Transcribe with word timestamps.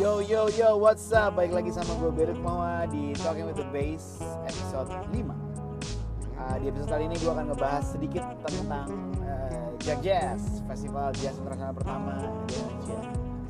Yo 0.00 0.24
yo 0.24 0.48
yo, 0.48 0.80
what's 0.80 1.12
up? 1.12 1.36
Baik 1.36 1.52
lagi 1.52 1.76
sama 1.76 1.92
gue 2.00 2.08
Berit 2.08 2.40
Mawa 2.40 2.88
di 2.88 3.12
Talking 3.20 3.44
with 3.44 3.60
the 3.60 3.68
Bass 3.68 4.16
episode 4.48 4.88
5 4.88 5.12
uh, 5.12 6.56
Di 6.56 6.72
episode 6.72 6.88
kali 6.88 7.04
ini 7.04 7.20
gue 7.20 7.28
akan 7.28 7.52
ngebahas 7.52 7.84
sedikit 7.84 8.24
tentang 8.48 8.88
uh, 9.20 9.68
Jack 9.84 10.00
Jazz 10.00 10.64
Festival 10.64 11.12
Jazz 11.20 11.36
Internasional 11.36 11.76
pertama. 11.76 12.16
Di 12.48 12.56
Indonesia 12.56 13.00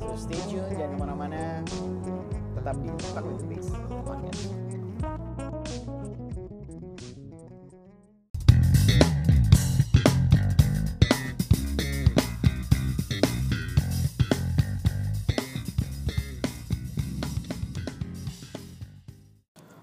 So 0.03 0.11
stay 0.19 0.43
tune, 0.51 0.67
jangan 0.75 0.91
ke 0.91 0.97
mana-mana. 0.99 1.63
Tetap 2.59 2.75
di 2.83 2.87
Talking 2.99 3.31
with 3.31 3.39
the 3.39 3.47
Bass 3.47 3.67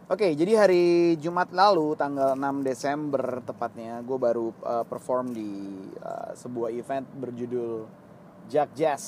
Oke, 0.08 0.32
jadi 0.32 0.56
hari 0.56 0.84
Jumat 1.20 1.52
lalu 1.52 1.92
tanggal 1.92 2.32
6 2.32 2.64
Desember 2.64 3.44
tepatnya 3.44 4.00
gue 4.00 4.16
baru 4.16 4.56
uh, 4.64 4.80
perform 4.88 5.36
di 5.36 5.52
uh, 6.00 6.32
sebuah 6.32 6.72
event 6.72 7.04
berjudul 7.12 7.84
Jack 8.48 8.72
Jazz 8.72 9.04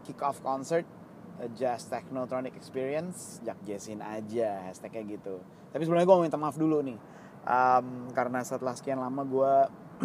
Kick-Off 0.00 0.40
Concert 0.40 0.88
a 1.36 1.48
Jazz 1.52 1.92
Technotronic 1.92 2.56
Experience. 2.56 3.44
Jack 3.44 3.60
Jazzin 3.68 4.00
aja 4.00 4.64
hashtagnya 4.64 5.20
gitu. 5.20 5.44
Tapi 5.76 5.84
sebelumnya 5.84 6.08
gue 6.08 6.16
mau 6.16 6.24
minta 6.24 6.40
maaf 6.40 6.56
dulu 6.56 6.80
nih 6.80 6.96
um, 7.44 8.08
Karena 8.16 8.40
setelah 8.40 8.72
sekian 8.72 9.04
lama 9.04 9.28
gue 9.28 9.52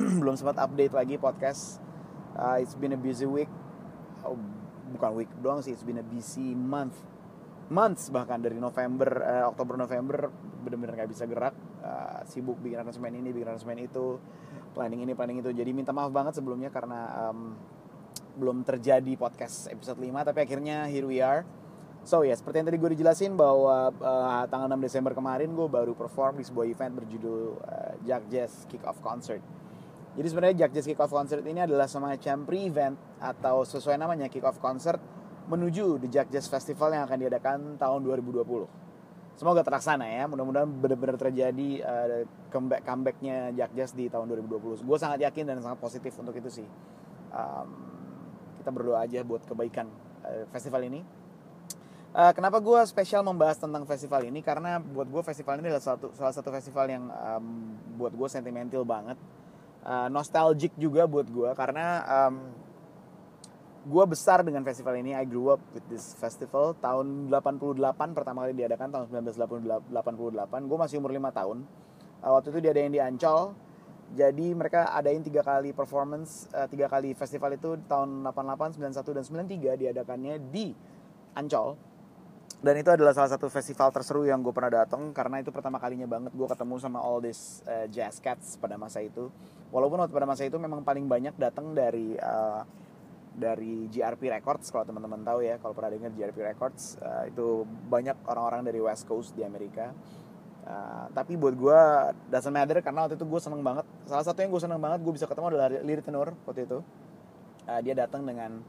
belum 0.20 0.36
sempat 0.36 0.60
update 0.60 1.00
lagi 1.00 1.16
podcast. 1.16 1.80
Uh, 2.36 2.60
It's 2.60 2.76
been 2.76 2.92
a 2.92 3.00
busy 3.00 3.24
week. 3.24 3.48
Oh, 4.28 4.36
Bukan 4.92 5.16
week 5.16 5.32
doang 5.40 5.64
sih, 5.64 5.72
it's 5.72 5.88
been 5.88 6.04
a 6.04 6.04
busy 6.04 6.52
month 6.60 7.00
months 7.70 8.10
bahkan 8.10 8.42
dari 8.42 8.58
November 8.58 9.10
uh, 9.22 9.46
Oktober 9.54 9.78
November 9.78 10.30
benar-benar 10.66 11.06
nggak 11.06 11.12
bisa 11.12 11.26
gerak. 11.30 11.56
Uh, 11.80 12.22
sibuk 12.28 12.60
bikin 12.60 12.82
aransemen 12.82 13.14
ini 13.16 13.32
bikin 13.32 13.56
aransemen 13.56 13.80
itu 13.80 14.20
planning 14.74 15.06
ini 15.06 15.14
planning 15.14 15.40
itu. 15.40 15.54
Jadi 15.54 15.72
minta 15.72 15.94
maaf 15.94 16.12
banget 16.12 16.38
sebelumnya 16.42 16.74
karena 16.74 17.30
um, 17.30 17.56
belum 18.40 18.64
terjadi 18.64 19.14
podcast 19.20 19.68
episode 19.68 20.00
5 20.00 20.28
tapi 20.32 20.40
akhirnya 20.44 20.90
here 20.90 21.06
we 21.06 21.22
are. 21.22 21.46
So 22.08 22.24
ya 22.24 22.32
yeah, 22.32 22.36
seperti 22.40 22.64
yang 22.64 22.68
tadi 22.72 22.80
gue 22.80 22.92
dijelasin 22.96 23.36
bahwa 23.36 23.92
uh, 23.92 24.44
tanggal 24.48 24.72
6 24.72 24.88
Desember 24.88 25.12
kemarin 25.12 25.52
gue 25.52 25.68
baru 25.68 25.94
perform 25.94 26.40
di 26.40 26.46
sebuah 26.48 26.66
event 26.66 26.94
berjudul 26.96 27.42
uh, 27.60 27.94
Jack 28.08 28.24
Jazz 28.32 28.66
Kick 28.66 28.82
Off 28.88 29.04
Concert. 29.04 29.44
Jadi 30.18 30.28
sebenarnya 30.28 30.56
Jack 30.66 30.72
Jazz 30.74 30.88
Kick 30.88 31.00
Off 31.00 31.12
Concert 31.12 31.44
ini 31.46 31.62
adalah 31.62 31.86
semacam 31.86 32.48
pre-event 32.48 32.96
atau 33.20 33.68
sesuai 33.68 34.00
namanya 34.00 34.32
Kick 34.32 34.42
Off 34.48 34.58
Concert 34.58 35.19
menuju 35.50 35.98
The 36.06 36.10
Jack 36.14 36.28
Jazz 36.30 36.46
Festival 36.46 36.94
yang 36.94 37.04
akan 37.10 37.18
diadakan 37.18 37.60
tahun 37.82 38.00
2020. 38.06 38.46
Semoga 39.40 39.64
terlaksana 39.64 40.04
ya, 40.04 40.28
mudah-mudahan 40.28 40.68
benar-benar 40.68 41.16
terjadi 41.16 41.70
uh, 41.82 42.28
comeback 42.54 42.84
comebacknya 42.84 43.56
Jack 43.56 43.72
Jazz 43.74 43.96
di 43.96 44.12
tahun 44.12 44.30
2020. 44.30 44.84
Gue 44.84 44.98
sangat 45.00 45.24
yakin 45.24 45.48
dan 45.48 45.64
sangat 45.64 45.80
positif 45.80 46.14
untuk 46.20 46.36
itu 46.36 46.62
sih. 46.62 46.68
Um, 47.32 47.70
kita 48.60 48.70
berdoa 48.70 49.08
aja 49.08 49.24
buat 49.24 49.42
kebaikan 49.48 49.88
uh, 50.28 50.44
festival 50.52 50.84
ini. 50.86 51.02
Uh, 52.10 52.34
kenapa 52.36 52.60
gue 52.60 52.80
spesial 52.90 53.24
membahas 53.24 53.58
tentang 53.62 53.88
festival 53.88 54.28
ini? 54.28 54.44
Karena 54.44 54.78
buat 54.82 55.08
gue 55.08 55.22
festival 55.24 55.62
ini 55.64 55.72
adalah 55.72 55.88
satu, 55.88 56.12
salah 56.20 56.36
satu 56.36 56.50
festival 56.52 56.86
yang 56.92 57.08
um, 57.08 57.80
buat 57.96 58.12
gue 58.12 58.28
sentimental 58.28 58.84
banget, 58.84 59.16
uh, 59.88 60.12
nostalgic 60.12 60.76
juga 60.76 61.08
buat 61.08 61.30
gue 61.30 61.50
karena 61.56 62.04
um, 62.06 62.36
gue 63.88 64.06
besar 64.10 64.44
dengan 64.44 64.66
festival 64.68 65.00
ini. 65.00 65.16
I 65.16 65.24
grew 65.24 65.56
up 65.56 65.62
with 65.72 65.86
this 65.88 66.12
festival. 66.20 66.76
Tahun 66.76 67.32
88 67.32 67.80
pertama 68.12 68.44
kali 68.44 68.54
diadakan 68.58 68.92
tahun 68.92 69.06
1988 69.32 70.68
gue 70.68 70.78
masih 70.78 70.96
umur 71.00 71.12
5 71.16 71.40
tahun. 71.40 71.58
Uh, 72.20 72.32
waktu 72.36 72.48
itu 72.52 72.60
diadain 72.60 72.92
di 72.92 73.00
Ancol. 73.00 73.56
Jadi 74.10 74.58
mereka 74.58 74.90
adain 74.90 75.22
tiga 75.22 75.46
kali 75.46 75.70
performance 75.70 76.50
uh, 76.58 76.66
tiga 76.66 76.90
kali 76.90 77.14
festival 77.14 77.54
itu 77.54 77.78
tahun 77.86 78.26
88 78.26 78.82
91 78.82 79.06
dan 79.06 79.24
93 79.48 79.82
diadakannya 79.86 80.36
di 80.50 80.74
Ancol. 81.38 81.78
Dan 82.60 82.76
itu 82.76 82.92
adalah 82.92 83.16
salah 83.16 83.32
satu 83.32 83.48
festival 83.48 83.88
terseru 83.96 84.28
yang 84.28 84.44
gue 84.44 84.52
pernah 84.52 84.84
datang 84.84 85.16
karena 85.16 85.40
itu 85.40 85.48
pertama 85.48 85.80
kalinya 85.80 86.04
banget 86.04 86.36
gue 86.36 86.44
ketemu 86.44 86.76
sama 86.76 87.00
all 87.00 87.24
this 87.24 87.64
uh, 87.64 87.88
jazz 87.88 88.20
cats 88.20 88.60
pada 88.60 88.76
masa 88.76 89.00
itu. 89.00 89.32
Walaupun 89.72 90.02
waktu 90.04 90.12
pada 90.12 90.28
masa 90.28 90.44
itu 90.44 90.60
memang 90.60 90.84
paling 90.84 91.08
banyak 91.08 91.38
datang 91.40 91.72
dari 91.72 92.20
uh, 92.20 92.66
dari 93.36 93.88
GRP 93.88 94.30
Records 94.30 94.70
kalau 94.74 94.84
teman-teman 94.84 95.22
tahu 95.24 95.40
ya 95.46 95.56
kalau 95.62 95.72
pernah 95.72 95.94
dengar 95.94 96.12
GRP 96.12 96.38
Records 96.56 97.00
uh, 97.00 97.26
itu 97.30 97.64
banyak 97.88 98.18
orang-orang 98.28 98.66
dari 98.66 98.80
West 98.82 99.06
Coast 99.06 99.34
di 99.38 99.46
Amerika. 99.46 99.94
Uh, 100.70 101.10
tapi 101.18 101.34
buat 101.40 101.56
gue 101.58 101.82
doesn't 102.30 102.54
matter 102.54 102.78
karena 102.84 103.08
waktu 103.08 103.16
itu 103.18 103.26
gue 103.26 103.42
seneng 103.42 103.62
banget. 103.64 103.86
Salah 104.06 104.26
satu 104.26 104.44
yang 104.44 104.52
gue 104.52 104.62
seneng 104.62 104.82
banget 104.82 105.00
gue 105.02 105.14
bisa 105.16 105.26
ketemu 105.26 105.46
adalah 105.56 105.68
Lirik 105.72 106.06
Tenor 106.06 106.36
waktu 106.46 106.68
itu. 106.68 106.80
Uh, 107.66 107.80
dia 107.86 107.94
datang 107.96 108.26
dengan 108.26 108.62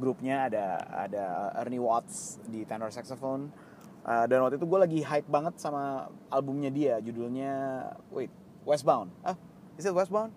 grupnya 0.00 0.48
ada 0.48 0.80
ada 0.90 1.26
Ernie 1.60 1.82
Watts 1.82 2.40
di 2.46 2.62
tenor 2.64 2.92
saxophone. 2.92 3.50
Uh, 4.00 4.24
dan 4.24 4.40
waktu 4.40 4.56
itu 4.56 4.64
gue 4.64 4.80
lagi 4.80 5.00
hype 5.04 5.28
banget 5.28 5.60
sama 5.60 6.08
albumnya 6.32 6.72
dia 6.72 6.98
judulnya 7.04 7.84
wait 8.12 8.32
Westbound. 8.64 9.12
Ah 9.24 9.36
is 9.80 9.88
it 9.88 9.96
Westbound 9.96 10.32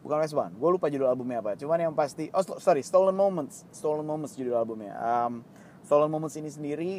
bukan 0.00 0.16
Westbound 0.24 0.56
gue 0.56 0.70
lupa 0.72 0.86
judul 0.88 1.08
albumnya 1.08 1.44
apa. 1.44 1.56
Cuman 1.56 1.78
yang 1.80 1.94
pasti 1.94 2.32
oh 2.32 2.42
sorry 2.58 2.80
Stolen 2.80 3.16
Moments. 3.16 3.68
Stolen 3.72 4.04
Moments 4.04 4.34
judul 4.36 4.56
albumnya. 4.56 4.96
Um, 4.96 5.44
Stolen 5.84 6.08
Moments 6.08 6.36
ini 6.36 6.48
sendiri 6.48 6.90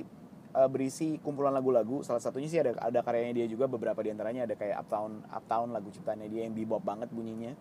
uh, 0.54 0.70
berisi 0.70 1.18
kumpulan 1.22 1.54
lagu-lagu. 1.54 2.06
Salah 2.06 2.22
satunya 2.22 2.48
sih 2.50 2.60
ada 2.62 2.78
ada 2.78 3.00
karyanya 3.02 3.44
dia 3.44 3.48
juga. 3.50 3.66
Beberapa 3.66 4.00
di 4.06 4.14
antaranya 4.14 4.46
ada 4.46 4.56
kayak 4.58 4.86
Uptown 4.86 5.26
Uptown 5.34 5.68
lagu 5.74 5.90
ciptaannya 5.90 6.30
dia 6.30 6.46
yang 6.46 6.54
bebop 6.54 6.86
banget 6.86 7.10
bunyinya. 7.10 7.54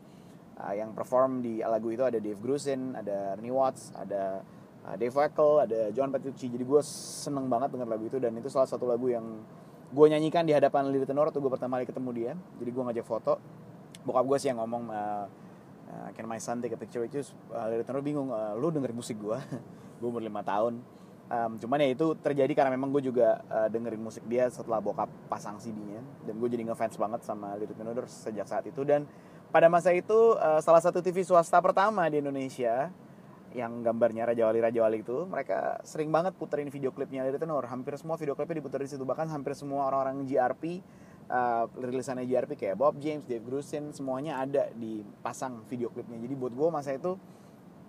Uh, 0.61 0.75
yang 0.77 0.93
perform 0.93 1.41
di 1.41 1.65
lagu 1.65 1.89
itu 1.89 2.05
ada 2.05 2.21
Dave 2.21 2.37
Grusin 2.37 2.93
ada 2.93 3.33
Ernie 3.33 3.49
Watts 3.49 3.97
ada 3.97 4.45
uh, 4.85 4.93
Dave 5.01 5.17
Weckl 5.17 5.65
ada 5.65 5.89
John 5.97 6.13
Petrucci. 6.13 6.53
Jadi 6.53 6.65
gue 6.69 6.83
seneng 6.85 7.49
banget 7.49 7.73
denger 7.73 7.89
lagu 7.89 8.05
itu. 8.05 8.21
Dan 8.21 8.37
itu 8.37 8.53
salah 8.53 8.69
satu 8.69 8.85
lagu 8.85 9.09
yang 9.09 9.25
gue 9.91 10.07
nyanyikan 10.07 10.45
di 10.45 10.53
hadapan 10.53 10.93
Lili 10.93 11.09
Tenor 11.09 11.33
waktu 11.33 11.41
gue 11.41 11.51
pertama 11.51 11.81
kali 11.81 11.89
ketemu 11.89 12.11
dia. 12.13 12.33
Jadi 12.61 12.71
gue 12.71 12.83
ngajak 12.85 13.07
foto 13.09 13.60
bokap 14.05 14.25
gue 14.27 14.39
sih 14.41 14.49
yang 14.53 14.59
ngomong 14.63 14.89
uh, 14.89 15.25
uh, 15.91 16.09
can 16.17 16.25
my 16.25 16.39
son 16.41 16.63
take 16.63 16.73
a 16.73 16.81
picture 16.81 17.03
with 17.03 17.13
you? 17.13 17.25
Uh, 17.53 17.67
Lili 17.71 17.85
Tenor 17.85 18.03
bingung 18.05 18.31
uh, 18.33 18.55
lu 18.57 18.73
denger 18.73 18.95
musik 18.95 19.19
gue 19.21 19.39
gue 20.01 20.09
umur 20.09 20.23
5 20.23 20.31
tahun. 20.45 20.75
Um, 21.31 21.55
cuman 21.63 21.79
ya 21.79 21.95
itu 21.95 22.19
terjadi 22.19 22.51
karena 22.59 22.75
memang 22.75 22.91
gue 22.91 23.07
juga 23.07 23.39
uh, 23.47 23.71
dengerin 23.71 24.03
musik 24.03 24.27
dia 24.27 24.51
setelah 24.51 24.83
bokap 24.83 25.07
pasang 25.31 25.63
CD-nya 25.63 26.03
dan 26.27 26.35
gue 26.43 26.49
jadi 26.51 26.67
ngefans 26.67 26.99
banget 26.99 27.23
sama 27.23 27.55
Lili 27.55 27.71
Tenor 27.71 28.07
sejak 28.11 28.51
saat 28.51 28.67
itu. 28.67 28.83
Dan 28.83 29.07
pada 29.51 29.67
masa 29.67 29.91
itu 29.91 30.39
salah 30.63 30.79
satu 30.79 31.03
TV 31.03 31.27
swasta 31.27 31.59
pertama 31.59 32.07
di 32.07 32.23
Indonesia 32.23 32.87
yang 33.51 33.83
gambarnya 33.83 34.31
Raja 34.31 34.47
Wali 34.47 34.63
Raja 34.63 34.81
Wali 34.87 35.03
itu 35.03 35.27
mereka 35.27 35.83
sering 35.83 36.07
banget 36.15 36.39
puterin 36.39 36.71
video 36.71 36.95
klipnya 36.95 37.27
Lili 37.27 37.39
Tenor 37.39 37.67
hampir 37.67 37.99
semua 37.99 38.15
video 38.15 38.39
klipnya 38.39 38.63
diputar 38.63 38.79
di 38.83 38.91
situ. 38.91 39.03
Bahkan 39.03 39.27
hampir 39.27 39.59
semua 39.59 39.91
orang-orang 39.91 40.23
GRP 40.23 40.79
uh, 41.31 41.65
rilisannya 41.79 42.27
JRP 42.27 42.59
kayak 42.59 42.77
Bob 42.77 42.99
James, 42.99 43.23
Dave 43.25 43.47
Grusin 43.47 43.95
semuanya 43.95 44.43
ada 44.43 44.69
di 44.75 45.07
pasang 45.23 45.63
video 45.71 45.89
klipnya. 45.89 46.19
Jadi 46.19 46.35
buat 46.35 46.53
gue 46.53 46.69
masa 46.69 46.93
itu 46.93 47.15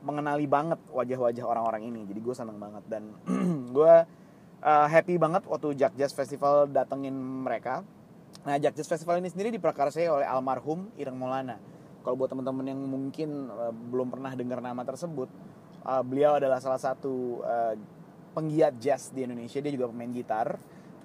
mengenali 0.02 0.46
banget 0.46 0.78
wajah-wajah 0.94 1.46
orang-orang 1.46 1.90
ini. 1.90 2.02
Jadi 2.06 2.19
gue 2.22 2.35
seneng 2.38 2.57
banget 2.62 2.84
dan 2.88 3.03
gue 3.75 3.94
uh, 4.62 4.88
happy 4.88 5.18
banget 5.18 5.46
waktu 5.50 5.74
Jack 5.78 5.94
Jazz 5.97 6.13
Festival 6.13 6.69
datengin 6.69 7.13
mereka. 7.18 7.81
Nah 8.46 8.57
Jack 8.62 8.78
Jazz 8.78 8.90
Festival 8.90 9.22
ini 9.22 9.29
sendiri 9.29 9.50
diprakarsai 9.53 10.09
oleh 10.09 10.25
almarhum 10.25 10.90
Ireng 10.97 11.18
Maulana. 11.18 11.58
Kalau 12.02 12.18
buat 12.18 12.34
teman-teman 12.34 12.66
yang 12.66 12.81
mungkin 12.81 13.50
uh, 13.53 13.69
belum 13.69 14.09
pernah 14.09 14.34
dengar 14.34 14.58
nama 14.58 14.81
tersebut, 14.81 15.29
uh, 15.85 16.02
beliau 16.02 16.41
adalah 16.41 16.58
salah 16.58 16.81
satu 16.81 17.46
uh, 17.46 17.78
penggiat 18.34 18.81
jazz 18.81 19.13
di 19.13 19.22
Indonesia. 19.22 19.62
Dia 19.62 19.69
juga 19.69 19.85
pemain 19.94 20.09
gitar 20.09 20.58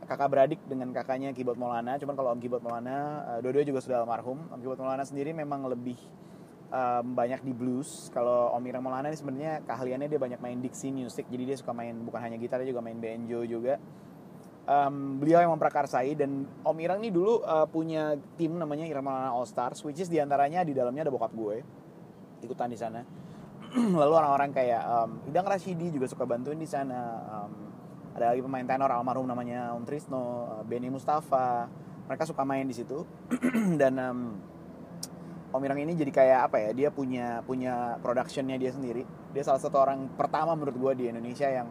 kakak 0.06 0.28
beradik 0.30 0.60
dengan 0.70 0.94
kakaknya 0.94 1.34
Keyboard 1.34 1.58
Maulana. 1.58 1.98
Cuman 1.98 2.14
kalau 2.14 2.30
Om 2.32 2.40
Keyboard 2.40 2.62
Maulana, 2.62 3.26
uh, 3.36 3.38
dua-dua 3.42 3.66
juga 3.66 3.82
sudah 3.82 4.06
almarhum. 4.06 4.38
Om 4.54 4.58
Keyboard 4.62 4.80
Maulana 4.80 5.04
sendiri 5.04 5.34
memang 5.34 5.66
lebih 5.66 5.98
um, 6.70 7.06
banyak 7.14 7.42
di 7.42 7.52
blues. 7.54 8.08
Kalau 8.10 8.54
Om 8.54 8.64
Irang 8.66 8.82
Maulana 8.86 9.10
ini 9.10 9.18
sebenarnya 9.18 9.62
keahliannya 9.66 10.08
dia 10.10 10.20
banyak 10.20 10.40
main 10.40 10.58
Dixie 10.62 10.94
music. 10.94 11.26
Jadi 11.28 11.42
dia 11.42 11.56
suka 11.58 11.74
main 11.74 11.94
bukan 12.02 12.20
hanya 12.22 12.38
gitar, 12.40 12.62
dia 12.62 12.70
juga 12.70 12.82
main 12.82 12.98
banjo 12.98 13.42
juga. 13.46 13.78
Um, 14.66 15.22
beliau 15.22 15.38
yang 15.46 15.54
memprakarsai 15.54 16.18
dan 16.18 16.42
Om 16.66 16.78
Irang 16.82 16.98
ini 16.98 17.14
dulu 17.14 17.38
uh, 17.46 17.70
punya 17.70 18.18
tim 18.34 18.58
namanya 18.58 18.86
Irang 18.86 19.06
Maulana 19.06 19.30
All 19.30 19.46
Stars, 19.46 19.82
which 19.86 20.02
is 20.02 20.10
di 20.10 20.18
antaranya 20.18 20.66
di 20.66 20.74
dalamnya 20.74 21.06
ada 21.06 21.12
bokap 21.14 21.30
gue 21.34 21.62
ikutan 22.42 22.70
di 22.70 22.78
sana. 22.78 23.00
Lalu 24.00 24.12
orang-orang 24.14 24.50
kayak 24.54 24.82
um, 24.86 25.10
Idang 25.30 25.46
Rashidi 25.46 25.94
juga 25.94 26.10
suka 26.10 26.26
bantuin 26.26 26.58
di 26.58 26.68
sana. 26.68 26.98
Um, 27.30 27.75
ada 28.16 28.32
lagi 28.32 28.40
pemain 28.40 28.64
tenor 28.64 28.88
almarhum 28.88 29.28
namanya 29.28 29.76
Om 29.76 29.84
Trisno, 29.84 30.24
Benny 30.64 30.88
Mustafa. 30.88 31.68
Mereka 32.08 32.24
suka 32.24 32.48
main 32.48 32.64
di 32.64 32.72
situ 32.72 33.04
dan 33.80 33.92
um, 34.00 34.20
Om 35.52 35.60
Irang 35.60 35.84
ini 35.84 35.92
jadi 35.92 36.08
kayak 36.08 36.40
apa 36.48 36.56
ya? 36.64 36.70
Dia 36.72 36.88
punya 36.88 37.44
punya 37.44 38.00
productionnya 38.00 38.56
dia 38.56 38.72
sendiri. 38.72 39.04
Dia 39.36 39.44
salah 39.44 39.60
satu 39.60 39.76
orang 39.76 40.08
pertama 40.16 40.56
menurut 40.56 40.76
gue 40.80 40.92
di 41.04 41.04
Indonesia 41.12 41.44
yang 41.44 41.68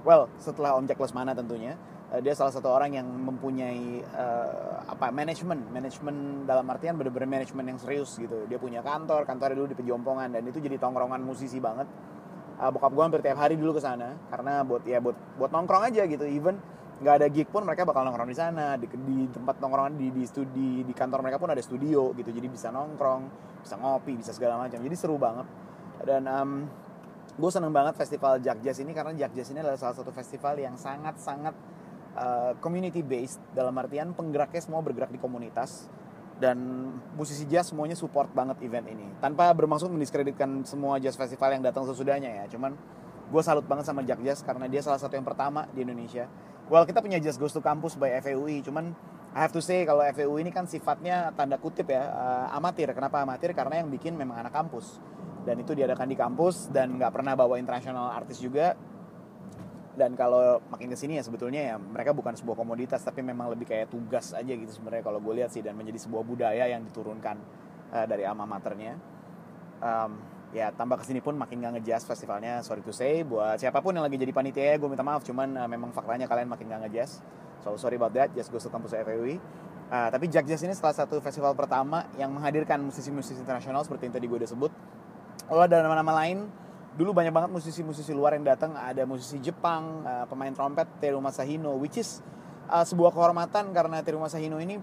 well 0.00 0.32
setelah 0.40 0.80
Om 0.80 0.88
Jack 0.88 0.96
Lesmana 0.96 1.36
tentunya 1.36 1.76
uh, 2.08 2.20
dia 2.24 2.32
salah 2.32 2.56
satu 2.56 2.72
orang 2.72 2.96
yang 2.96 3.06
mempunyai 3.06 4.00
uh, 4.16 4.88
apa 4.88 5.12
manajemen 5.12 5.60
manajemen 5.70 6.48
dalam 6.48 6.66
artian 6.72 6.96
bener-bener 6.96 7.28
manajemen 7.28 7.68
yang 7.74 7.78
serius 7.78 8.16
gitu 8.18 8.48
dia 8.50 8.58
punya 8.58 8.82
kantor 8.82 9.22
kantornya 9.22 9.56
dulu 9.60 9.68
di 9.72 9.78
Pejompongan 9.78 10.34
dan 10.34 10.42
itu 10.44 10.58
jadi 10.58 10.76
tongkrongan 10.76 11.22
musisi 11.22 11.62
banget 11.62 11.86
uh, 12.62 12.70
bokap 12.70 12.94
gue 12.94 13.02
hampir 13.02 13.20
tiap 13.26 13.38
hari 13.42 13.58
dulu 13.58 13.74
ke 13.76 13.82
sana 13.82 14.14
karena 14.30 14.62
buat 14.62 14.86
ya 14.86 15.02
buat 15.02 15.18
buat 15.36 15.50
nongkrong 15.50 15.90
aja 15.90 16.06
gitu. 16.06 16.22
Even 16.22 16.62
nggak 17.02 17.14
ada 17.18 17.26
gig 17.26 17.50
pun 17.50 17.66
mereka 17.66 17.82
bakal 17.82 18.06
nongkrong 18.06 18.30
di 18.30 18.38
sana 18.38 18.78
di, 18.78 18.86
di 18.86 19.26
tempat 19.26 19.58
nongkrongan 19.58 19.98
di 19.98 20.14
di 20.14 20.22
studi 20.22 20.86
di 20.86 20.94
kantor 20.94 21.26
mereka 21.26 21.42
pun 21.42 21.50
ada 21.50 21.58
studio 21.58 22.14
gitu. 22.14 22.30
Jadi 22.30 22.46
bisa 22.46 22.70
nongkrong 22.70 23.22
bisa 23.66 23.74
ngopi 23.74 24.14
bisa 24.14 24.30
segala 24.30 24.62
macam. 24.62 24.78
Jadi 24.78 24.94
seru 24.94 25.18
banget. 25.18 25.46
Dan 26.06 26.22
um, 26.30 26.50
gue 27.32 27.50
seneng 27.50 27.74
banget 27.74 27.98
festival 27.98 28.38
Jack 28.38 28.62
Jazz 28.62 28.78
ini 28.78 28.94
karena 28.94 29.10
Jack 29.18 29.34
Jazz 29.34 29.50
ini 29.50 29.58
adalah 29.64 29.80
salah 29.80 29.96
satu 29.98 30.14
festival 30.14 30.54
yang 30.60 30.78
sangat 30.78 31.18
sangat 31.18 31.54
uh, 32.14 32.52
community 32.60 33.00
based 33.00 33.42
dalam 33.56 33.74
artian 33.74 34.14
penggeraknya 34.14 34.60
semua 34.62 34.84
bergerak 34.84 35.10
di 35.10 35.18
komunitas 35.18 35.90
dan 36.42 36.58
musisi 37.14 37.46
jazz 37.46 37.70
semuanya 37.70 37.94
support 37.94 38.26
banget 38.34 38.58
event 38.66 38.90
ini. 38.90 39.06
Tanpa 39.22 39.54
bermaksud 39.54 39.86
mendiskreditkan 39.94 40.66
semua 40.66 40.98
jazz 40.98 41.14
festival 41.14 41.54
yang 41.54 41.62
datang 41.62 41.86
sesudahnya 41.86 42.42
ya 42.42 42.44
cuman 42.50 42.74
gue 43.30 43.42
salut 43.46 43.64
banget 43.64 43.86
sama 43.86 44.02
Jack 44.02 44.20
Jazz 44.20 44.42
karena 44.42 44.66
dia 44.66 44.82
salah 44.82 44.98
satu 44.98 45.14
yang 45.14 45.24
pertama 45.24 45.70
di 45.70 45.86
Indonesia. 45.86 46.26
Well 46.66 46.82
kita 46.82 46.98
punya 46.98 47.22
Jazz 47.22 47.38
Goes 47.38 47.54
to 47.54 47.62
Campus 47.62 47.94
by 47.94 48.18
FEUI 48.18 48.60
cuman 48.66 48.90
I 49.32 49.40
have 49.40 49.54
to 49.56 49.64
say 49.64 49.88
kalau 49.88 50.04
FEUI 50.04 50.44
ini 50.44 50.52
kan 50.52 50.68
sifatnya 50.68 51.32
tanda 51.32 51.56
kutip 51.56 51.88
ya 51.88 52.10
uh, 52.12 52.58
amatir. 52.58 52.92
Kenapa 52.92 53.24
amatir? 53.24 53.56
Karena 53.56 53.80
yang 53.80 53.88
bikin 53.88 54.12
memang 54.18 54.44
anak 54.44 54.52
kampus. 54.52 55.00
Dan 55.42 55.58
itu 55.64 55.72
diadakan 55.72 56.06
di 56.06 56.14
kampus 56.18 56.68
dan 56.68 57.00
nggak 57.00 57.10
pernah 57.14 57.32
bawa 57.32 57.56
internasional 57.56 58.12
artis 58.12 58.38
juga 58.38 58.76
dan 59.92 60.16
kalau 60.16 60.60
makin 60.72 60.88
ke 60.88 60.96
sini 60.96 61.20
ya 61.20 61.22
sebetulnya 61.24 61.74
ya 61.74 61.74
mereka 61.76 62.16
bukan 62.16 62.32
sebuah 62.32 62.56
komoditas 62.56 63.04
tapi 63.04 63.20
memang 63.20 63.52
lebih 63.52 63.68
kayak 63.68 63.92
tugas 63.92 64.32
aja 64.32 64.48
gitu 64.48 64.72
sebenarnya 64.72 65.04
kalau 65.04 65.20
gue 65.20 65.44
lihat 65.44 65.52
sih 65.52 65.60
dan 65.60 65.76
menjadi 65.76 66.00
sebuah 66.00 66.24
budaya 66.24 66.64
yang 66.64 66.80
diturunkan 66.88 67.36
uh, 67.92 68.06
dari 68.08 68.24
alma 68.24 68.48
maternya. 68.48 68.96
Um, 69.82 70.16
ya 70.52 70.68
tambah 70.72 71.00
ke 71.00 71.04
sini 71.08 71.24
pun 71.24 71.34
makin 71.34 71.64
gak 71.64 71.80
ngejazz 71.80 72.04
festivalnya 72.04 72.60
sorry 72.60 72.84
to 72.84 72.92
say 72.92 73.24
buat 73.24 73.56
siapa 73.56 73.80
pun 73.80 73.96
yang 73.96 74.04
lagi 74.04 74.20
jadi 74.20 74.36
panitia 74.36 74.76
gue 74.76 74.84
minta 74.84 75.00
maaf 75.00 75.24
cuman 75.24 75.48
uh, 75.56 75.64
memang 75.64 75.96
faktanya 75.96 76.28
kalian 76.28 76.46
makin 76.46 76.68
gak 76.68 76.80
ngejazz 76.86 77.24
so 77.64 77.72
sorry 77.80 77.96
about 77.96 78.12
that 78.12 78.28
just 78.36 78.52
goes 78.52 78.60
to 78.60 78.68
kampus 78.68 78.92
uh, 79.92 80.08
tapi 80.12 80.28
Jack 80.28 80.48
Jazz 80.48 80.64
ini 80.64 80.76
salah 80.76 80.96
satu 80.96 81.20
festival 81.20 81.52
pertama 81.52 82.08
yang 82.16 82.32
menghadirkan 82.32 82.80
musisi-musisi 82.80 83.40
internasional 83.40 83.84
seperti 83.84 84.08
yang 84.08 84.14
tadi 84.16 84.24
gue 84.24 84.38
udah 84.40 84.50
sebut. 84.50 84.72
Kalau 85.44 85.62
ada 85.68 85.84
nama-nama 85.84 86.12
lain 86.24 86.48
dulu 86.92 87.16
banyak 87.16 87.32
banget 87.32 87.50
musisi-musisi 87.52 88.12
luar 88.12 88.36
yang 88.36 88.44
datang. 88.44 88.76
Ada 88.76 89.08
musisi 89.08 89.40
Jepang 89.40 90.04
uh, 90.04 90.24
pemain 90.28 90.52
trompet 90.52 90.88
Teru 91.00 91.18
Masahino 91.24 91.76
which 91.80 91.96
is 91.96 92.20
uh, 92.68 92.84
sebuah 92.84 93.12
kehormatan 93.12 93.72
karena 93.72 94.04
Teru 94.04 94.20
Masahino 94.20 94.60
ini 94.60 94.76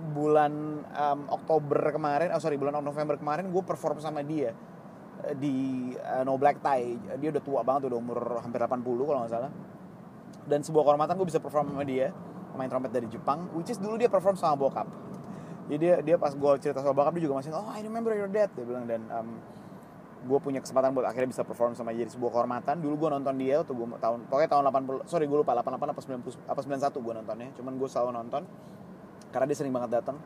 bulan 0.00 0.52
um, 0.80 1.20
Oktober 1.28 1.92
kemarin, 1.92 2.32
oh 2.32 2.40
sorry 2.40 2.56
bulan 2.56 2.80
November 2.80 3.20
kemarin 3.20 3.52
gue 3.52 3.60
perform 3.60 4.00
sama 4.00 4.24
dia 4.24 4.56
di 5.36 5.90
uh, 6.00 6.24
No 6.24 6.40
Black 6.40 6.64
Tie. 6.64 6.96
Dia 7.20 7.28
udah 7.28 7.42
tua 7.44 7.60
banget 7.60 7.92
udah 7.92 7.98
umur 8.00 8.40
hampir 8.40 8.60
80 8.62 8.80
kalau 8.80 9.20
nggak 9.26 9.32
salah. 9.32 9.52
Dan 10.48 10.64
sebuah 10.64 10.82
kehormatan 10.88 11.14
gue 11.20 11.28
bisa 11.28 11.42
perform 11.42 11.76
sama 11.76 11.84
dia 11.84 12.14
main 12.56 12.66
trompet 12.66 12.90
dari 12.90 13.06
Jepang 13.06 13.46
which 13.54 13.70
is 13.70 13.78
dulu 13.78 14.00
dia 14.00 14.08
perform 14.08 14.34
sama 14.34 14.56
bokap. 14.56 14.88
Jadi 15.70 15.78
dia 15.78 15.94
dia 16.02 16.16
pas 16.16 16.32
gue 16.32 16.52
cerita 16.58 16.80
sama 16.80 16.96
bokap 16.96 17.12
dia 17.14 17.24
juga 17.28 17.36
masih 17.38 17.52
oh 17.54 17.70
I 17.70 17.84
remember 17.84 18.16
your 18.16 18.30
dad 18.30 18.48
dia 18.56 18.64
bilang. 18.64 18.88
Dan 18.88 19.04
um, 19.12 19.28
gue 20.20 20.38
punya 20.42 20.60
kesempatan 20.60 20.92
buat 20.92 21.08
akhirnya 21.08 21.32
bisa 21.32 21.42
perform 21.42 21.72
sama 21.72 21.96
jadi 21.96 22.12
sebuah 22.12 22.30
kehormatan. 22.32 22.80
Dulu 22.80 23.06
gue 23.06 23.10
nonton 23.16 23.34
dia 23.40 23.64
waktu 23.64 23.72
gue 23.72 23.86
tahun 24.00 24.18
pokoknya 24.28 24.50
tahun 24.52 24.64
80 25.04 25.10
sorry 25.10 25.24
gue 25.24 25.38
lupa 25.40 25.56
88 25.56 25.92
apa 25.96 26.00
90 26.00 26.50
apa 26.50 26.60
91 26.60 27.06
gue 27.06 27.14
nontonnya. 27.24 27.48
Cuman 27.56 27.72
gue 27.80 27.88
selalu 27.88 28.10
nonton 28.16 28.42
karena 29.30 29.46
dia 29.46 29.56
sering 29.56 29.72
banget 29.72 30.02
datang 30.02 30.18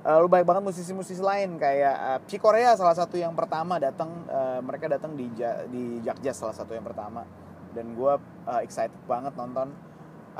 lalu 0.00 0.26
banyak 0.32 0.46
banget 0.48 0.62
musisi-musisi 0.64 1.20
lain 1.20 1.60
kayak 1.60 1.96
uh, 2.00 2.18
Chi 2.24 2.40
Korea 2.40 2.72
salah 2.72 2.96
satu 2.96 3.20
yang 3.20 3.36
pertama 3.36 3.76
datang 3.76 4.24
uh, 4.32 4.60
mereka 4.64 4.88
datang 4.88 5.12
di 5.12 5.28
ja, 5.36 5.68
di 5.68 6.00
Jack 6.00 6.24
Jazz 6.24 6.40
salah 6.40 6.56
satu 6.56 6.72
yang 6.72 6.84
pertama. 6.84 7.28
Dan 7.76 7.92
gue 7.92 8.12
uh, 8.48 8.60
excited 8.64 8.96
banget 9.04 9.36
nonton. 9.36 9.68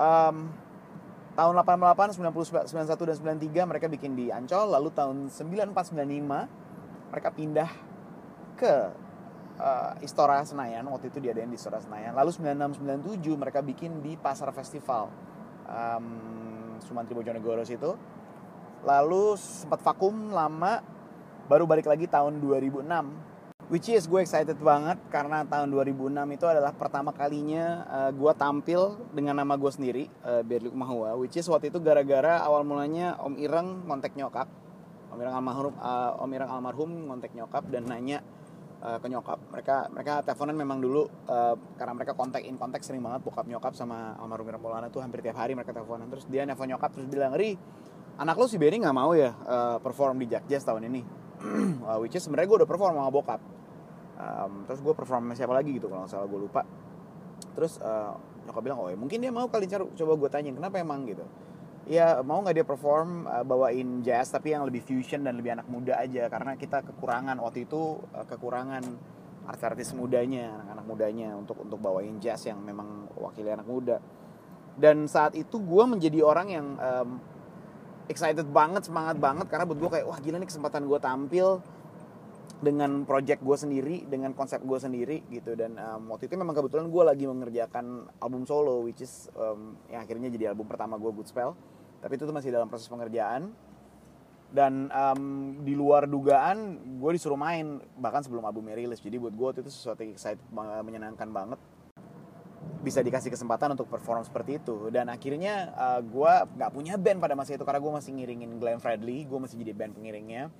Um, 0.00 0.48
tahun 1.36 1.54
88 1.60 2.16
90 2.16 2.72
91 2.72 2.88
dan 2.88 3.36
93 3.36 3.70
mereka 3.70 3.86
bikin 3.92 4.16
di 4.16 4.32
Ancol. 4.32 4.72
Lalu 4.72 4.88
tahun 4.96 5.16
94 5.28 5.92
95 5.92 7.12
mereka 7.12 7.28
pindah 7.34 7.70
ke 8.60 8.74
uh, 9.56 9.92
Istora 10.04 10.44
Senayan 10.44 10.84
waktu 10.92 11.08
itu 11.08 11.18
diadain 11.24 11.48
di 11.48 11.56
Istora 11.56 11.80
Senayan. 11.80 12.12
Lalu 12.12 12.36
96 12.36 12.84
97 12.84 13.40
mereka 13.40 13.64
bikin 13.64 14.04
di 14.04 14.20
Pasar 14.20 14.52
Festival 14.52 15.08
um, 15.64 16.06
Sumantri 16.84 17.16
Bojonegoro 17.16 17.64
situ. 17.64 17.96
Lalu 18.84 19.36
sempat 19.40 19.80
vakum 19.80 20.32
lama 20.32 20.84
baru 21.48 21.64
balik 21.64 21.88
lagi 21.88 22.04
tahun 22.04 22.40
2006 22.40 23.30
which 23.70 23.86
is 23.86 24.10
gue 24.10 24.18
excited 24.18 24.58
banget 24.58 24.98
karena 25.14 25.46
tahun 25.46 25.70
2006 25.70 26.10
itu 26.34 26.46
adalah 26.50 26.74
pertama 26.74 27.14
kalinya 27.14 27.86
uh, 27.86 28.10
gue 28.10 28.32
tampil 28.34 28.98
dengan 29.14 29.38
nama 29.38 29.54
gue 29.54 29.70
sendiri 29.70 30.04
uh, 30.26 30.42
Berlik 30.42 30.74
Mahua. 30.74 31.14
Which 31.14 31.38
is 31.38 31.46
waktu 31.46 31.70
itu 31.70 31.78
gara-gara 31.78 32.42
awal 32.42 32.66
mulanya 32.66 33.14
Om 33.22 33.38
Ireng 33.38 33.86
kontak 33.86 34.18
nyokap. 34.18 34.50
Om 35.14 35.18
Ireng 35.22 35.34
almarhum 35.38 35.74
uh, 35.78 36.18
Om 36.18 36.30
Ireng 36.34 36.50
almarhum 36.50 36.90
kontak 37.06 37.30
nyokap 37.30 37.62
dan 37.70 37.86
nanya 37.86 38.26
uh, 38.80 38.98
ke 38.98 39.06
nyokap. 39.08 39.38
Mereka 39.52 39.76
mereka 39.92 40.12
teleponan 40.24 40.56
memang 40.56 40.78
dulu 40.80 41.06
uh, 41.28 41.54
karena 41.76 41.92
mereka 41.96 42.12
kontak 42.16 42.42
in 42.44 42.56
kontak 42.56 42.82
sering 42.84 43.04
banget 43.04 43.20
bokap 43.24 43.46
nyokap 43.46 43.72
sama 43.76 44.16
almarhum 44.16 44.48
Ireng 44.48 44.62
Maulana 44.62 44.88
tuh 44.88 45.04
hampir 45.04 45.20
tiap 45.20 45.38
hari 45.38 45.54
mereka 45.54 45.72
teleponan. 45.72 46.08
Terus 46.08 46.24
dia 46.28 46.44
nelfon 46.44 46.68
nyokap 46.68 46.90
terus 46.96 47.06
bilang 47.08 47.36
Ri 47.36 47.56
anak 48.20 48.36
lo 48.36 48.44
si 48.44 48.60
Benny 48.60 48.80
nggak 48.80 48.96
mau 48.96 49.16
ya 49.16 49.32
uh, 49.32 49.76
perform 49.80 50.20
di 50.20 50.26
Jack 50.28 50.44
Jazz 50.48 50.64
tahun 50.64 50.88
ini. 50.88 51.02
Uh, 51.84 51.98
which 52.04 52.16
is 52.16 52.22
sebenarnya 52.24 52.48
gue 52.52 52.58
udah 52.64 52.68
perform 52.68 52.92
sama 52.96 53.12
bokap. 53.12 53.40
Um, 54.20 54.68
terus 54.68 54.84
gue 54.84 54.92
perform 54.92 55.32
sama 55.32 55.34
siapa 55.36 55.56
lagi 55.56 55.80
gitu 55.80 55.88
kalau 55.88 56.04
nggak 56.04 56.12
salah 56.12 56.28
gue 56.28 56.40
lupa. 56.40 56.62
Terus 57.56 57.80
uh, 57.80 58.16
nyokap 58.48 58.62
bilang 58.64 58.78
oh 58.80 58.88
ya 58.92 58.96
mungkin 58.96 59.20
dia 59.20 59.32
mau 59.32 59.48
kali 59.48 59.68
coba 59.68 60.12
gue 60.16 60.28
tanya 60.28 60.50
kenapa 60.52 60.80
emang? 60.80 61.08
Gitu 61.08 61.24
ya 61.90 62.22
mau 62.22 62.38
nggak 62.38 62.54
dia 62.54 62.66
perform 62.66 63.26
uh, 63.26 63.42
bawain 63.42 63.98
jazz 64.06 64.30
tapi 64.30 64.54
yang 64.54 64.62
lebih 64.62 64.78
fusion 64.86 65.26
dan 65.26 65.34
lebih 65.34 65.58
anak 65.58 65.66
muda 65.66 65.98
aja. 65.98 66.30
Karena 66.30 66.54
kita 66.54 66.86
kekurangan 66.86 67.34
waktu 67.42 67.66
itu 67.66 67.98
uh, 68.14 68.22
kekurangan 68.30 68.86
artis-artis 69.50 69.90
mudanya 69.98 70.54
anak-anak 70.54 70.86
mudanya 70.86 71.28
untuk 71.34 71.58
untuk 71.58 71.82
bawain 71.82 72.22
jazz 72.22 72.46
yang 72.46 72.62
memang 72.62 73.10
wakili 73.18 73.50
anak 73.50 73.66
muda. 73.66 73.98
Dan 74.78 75.10
saat 75.10 75.34
itu 75.34 75.58
gue 75.58 75.84
menjadi 75.90 76.22
orang 76.22 76.48
yang 76.54 76.66
um, 76.78 77.18
excited 78.06 78.46
banget 78.46 78.86
semangat 78.86 79.18
banget 79.18 79.50
karena 79.50 79.66
buat 79.66 79.78
gue 79.82 79.90
kayak 79.98 80.06
wah 80.06 80.18
gila 80.22 80.38
nih 80.38 80.46
kesempatan 80.46 80.86
gue 80.86 80.98
tampil 81.02 81.58
dengan 82.60 83.08
project 83.08 83.40
gue 83.40 83.56
sendiri 83.56 83.96
dengan 84.06 84.30
konsep 84.36 84.62
gue 84.62 84.78
sendiri 84.78 85.26
gitu. 85.26 85.58
Dan 85.58 85.74
um, 85.74 86.14
waktu 86.14 86.30
itu 86.30 86.38
memang 86.38 86.54
kebetulan 86.54 86.86
gue 86.86 87.02
lagi 87.02 87.24
mengerjakan 87.26 88.06
album 88.22 88.46
solo 88.46 88.86
which 88.86 89.02
is 89.02 89.26
um, 89.34 89.74
yang 89.90 90.06
akhirnya 90.06 90.30
jadi 90.30 90.54
album 90.54 90.70
pertama 90.70 90.94
gue 90.94 91.10
Good 91.10 91.26
Spell 91.26 91.58
tapi 92.00 92.16
itu 92.16 92.24
tuh 92.24 92.34
masih 92.34 92.50
dalam 92.50 92.66
proses 92.66 92.88
pengerjaan. 92.88 93.52
Dan 94.50 94.90
um, 94.90 95.22
di 95.62 95.78
luar 95.78 96.10
dugaan 96.10 96.74
gue 96.98 97.10
disuruh 97.14 97.38
main 97.38 97.78
bahkan 97.94 98.18
sebelum 98.18 98.42
albumnya 98.42 98.74
rilis. 98.74 98.98
Jadi 98.98 99.14
buat 99.14 99.30
gue 99.30 99.62
itu 99.62 99.70
sesuatu 99.70 100.02
yang 100.02 100.16
excited 100.18 100.42
menyenangkan 100.82 101.30
banget. 101.30 101.60
Bisa 102.82 102.98
dikasih 102.98 103.30
kesempatan 103.30 103.78
untuk 103.78 103.86
perform 103.86 104.26
seperti 104.26 104.58
itu. 104.58 104.90
Dan 104.90 105.06
akhirnya 105.06 105.70
uh, 105.78 106.00
gue 106.02 106.32
nggak 106.58 106.70
punya 106.74 106.98
band 106.98 107.22
pada 107.22 107.38
masa 107.38 107.54
itu 107.54 107.62
karena 107.62 107.78
gue 107.78 107.92
masih 107.94 108.10
ngiringin 108.18 108.50
Glenn 108.58 108.82
Fredly. 108.82 109.22
Gue 109.30 109.38
masih 109.38 109.54
jadi 109.62 109.70
band 109.70 109.94
pengiringnya. 109.94 110.50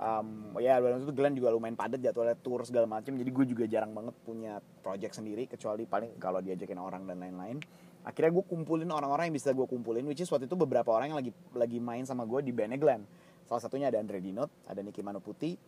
Um, 0.00 0.56
ya 0.60 0.76
waktu 0.80 1.04
itu 1.04 1.12
Glenn 1.12 1.36
juga 1.36 1.52
lumayan 1.52 1.76
padat 1.76 2.00
jadwalnya 2.00 2.32
tour 2.40 2.64
segala 2.64 2.88
macam 2.88 3.12
jadi 3.20 3.28
gue 3.28 3.44
juga 3.52 3.68
jarang 3.68 3.92
banget 3.92 4.16
punya 4.24 4.56
project 4.80 5.20
sendiri 5.20 5.44
kecuali 5.44 5.84
paling 5.84 6.16
kalau 6.16 6.40
diajakin 6.40 6.80
orang 6.80 7.04
dan 7.04 7.20
lain-lain 7.20 7.60
akhirnya 8.02 8.32
gue 8.32 8.44
kumpulin 8.48 8.88
orang-orang 8.88 9.28
yang 9.28 9.36
bisa 9.36 9.52
gue 9.52 9.66
kumpulin 9.68 10.04
which 10.08 10.24
is 10.24 10.30
waktu 10.32 10.48
itu 10.48 10.56
beberapa 10.56 10.88
orang 10.90 11.12
yang 11.12 11.18
lagi 11.20 11.32
lagi 11.52 11.78
main 11.78 12.08
sama 12.08 12.24
gue 12.24 12.40
di 12.40 12.52
bandnya 12.52 12.80
Glenn. 12.80 13.04
Salah 13.44 13.60
satunya 13.60 13.90
ada 13.92 14.00
Andre 14.00 14.22
Dinot 14.22 14.48
ada 14.64 14.80
Niki 14.80 15.04
Manuputi 15.04 15.58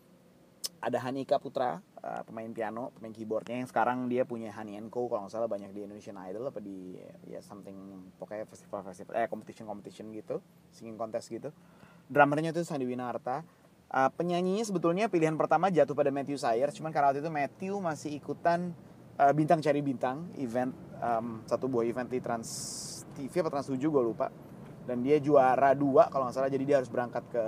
ada 0.82 0.98
Hanika 0.98 1.38
Putra 1.38 1.78
uh, 1.78 2.22
pemain 2.26 2.50
piano 2.50 2.90
pemain 2.98 3.14
keyboardnya 3.14 3.62
yang 3.62 3.70
sekarang 3.70 4.10
dia 4.10 4.26
punya 4.26 4.50
Hani 4.50 4.78
Co 4.90 5.06
kalau 5.06 5.26
nggak 5.26 5.32
salah 5.34 5.46
banyak 5.46 5.70
di 5.70 5.86
Indonesian 5.86 6.18
Idol 6.18 6.50
apa 6.50 6.58
di 6.58 6.98
ya 7.30 7.38
something 7.38 8.10
pokoknya 8.18 8.50
festival 8.50 8.82
festival 8.82 9.14
eh 9.14 9.30
competition 9.30 9.70
competition 9.70 10.10
gitu 10.10 10.42
singing 10.74 10.98
contest 10.98 11.30
gitu. 11.30 11.54
Drummernya 12.10 12.50
itu 12.50 12.66
Sandi 12.66 12.84
Winarta. 12.84 13.46
Uh, 13.92 14.08
penyanyinya 14.16 14.64
sebetulnya 14.64 15.04
pilihan 15.12 15.36
pertama 15.36 15.68
jatuh 15.68 15.92
pada 15.92 16.08
Matthew 16.08 16.40
Sayer 16.40 16.72
cuman 16.72 16.96
karena 16.96 17.12
waktu 17.12 17.20
itu 17.20 17.28
Matthew 17.28 17.74
masih 17.76 18.10
ikutan 18.16 18.72
uh, 19.18 19.32
bintang 19.32 19.58
cari 19.60 19.80
bintang 19.84 20.30
event 20.38 20.72
um, 21.02 21.42
satu 21.44 21.66
buah 21.68 21.84
event 21.84 22.08
di 22.08 22.22
Trans 22.22 22.48
TV 23.12 23.32
atau 23.44 23.52
Trans 23.52 23.68
7 23.68 23.76
gue 23.76 24.02
lupa. 24.02 24.32
Dan 24.82 24.98
dia 25.04 25.22
juara 25.22 25.78
dua 25.78 26.10
kalau 26.10 26.26
nggak 26.26 26.34
salah. 26.34 26.50
Jadi 26.50 26.64
dia 26.66 26.82
harus 26.82 26.90
berangkat 26.90 27.22
ke 27.30 27.44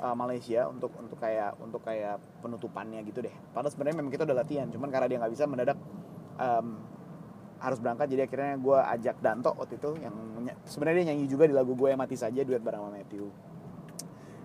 uh, 0.00 0.16
Malaysia 0.16 0.66
untuk 0.72 0.94
untuk 0.96 1.20
kayak 1.20 1.60
untuk 1.60 1.84
kayak 1.84 2.16
penutupannya 2.40 3.04
gitu 3.04 3.20
deh. 3.20 3.34
Padahal 3.52 3.72
sebenarnya 3.72 3.96
memang 4.00 4.12
kita 4.12 4.24
udah 4.24 4.36
latihan, 4.40 4.66
cuman 4.72 4.88
karena 4.88 5.06
dia 5.12 5.18
nggak 5.20 5.32
bisa 5.36 5.44
mendadak 5.44 5.78
um, 6.40 6.80
harus 7.60 7.78
berangkat. 7.78 8.08
Jadi 8.08 8.22
akhirnya 8.24 8.54
gue 8.56 8.78
ajak 8.98 9.16
Danto 9.20 9.52
waktu 9.52 9.76
itu 9.76 9.90
yang 10.00 10.14
sebenarnya 10.64 11.04
dia 11.04 11.06
nyanyi 11.12 11.26
juga 11.28 11.44
di 11.44 11.54
lagu 11.54 11.76
gue 11.76 11.88
yang 11.92 12.00
mati 12.00 12.16
saja 12.16 12.40
duet 12.40 12.64
bareng 12.64 12.82
sama 12.82 12.96
Matthew 12.96 13.51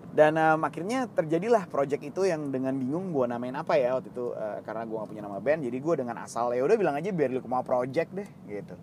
dan 0.08 0.34
um, 0.40 0.64
akhirnya 0.64 1.04
terjadilah 1.12 1.68
project 1.68 2.00
itu 2.00 2.24
yang 2.24 2.48
dengan 2.48 2.72
bingung 2.74 3.12
gue 3.12 3.28
namain 3.28 3.52
apa 3.52 3.76
ya 3.76 4.00
waktu 4.00 4.08
itu 4.08 4.32
uh, 4.32 4.64
karena 4.64 4.88
gue 4.88 4.96
gak 4.96 5.10
punya 5.12 5.22
nama 5.22 5.38
band 5.38 5.60
jadi 5.68 5.78
gue 5.78 5.94
dengan 6.00 6.16
asal 6.24 6.56
ya 6.56 6.64
udah 6.64 6.76
bilang 6.80 6.96
aja 6.96 7.12
biar 7.12 7.28
lu 7.28 7.44
mau 7.44 7.62
project 7.62 8.10
deh 8.16 8.28
gitu. 8.48 8.74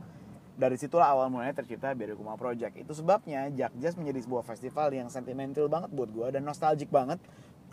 Dari 0.55 0.79
situlah 0.79 1.11
awal 1.11 1.27
mulanya 1.27 1.51
tercipta 1.51 1.91
biar 1.91 2.15
mau 2.15 2.39
project. 2.39 2.79
Itu 2.79 2.95
sebabnya 2.95 3.51
Jack 3.51 3.75
Jazz 3.75 3.99
menjadi 3.99 4.23
sebuah 4.23 4.47
festival 4.47 4.87
yang 4.95 5.11
sentimental 5.11 5.67
banget 5.67 5.91
buat 5.91 6.07
gue 6.07 6.27
dan 6.31 6.47
nostalgic 6.47 6.87
banget. 6.87 7.19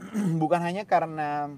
Bukan 0.43 0.59
hanya 0.59 0.83
karena 0.83 1.53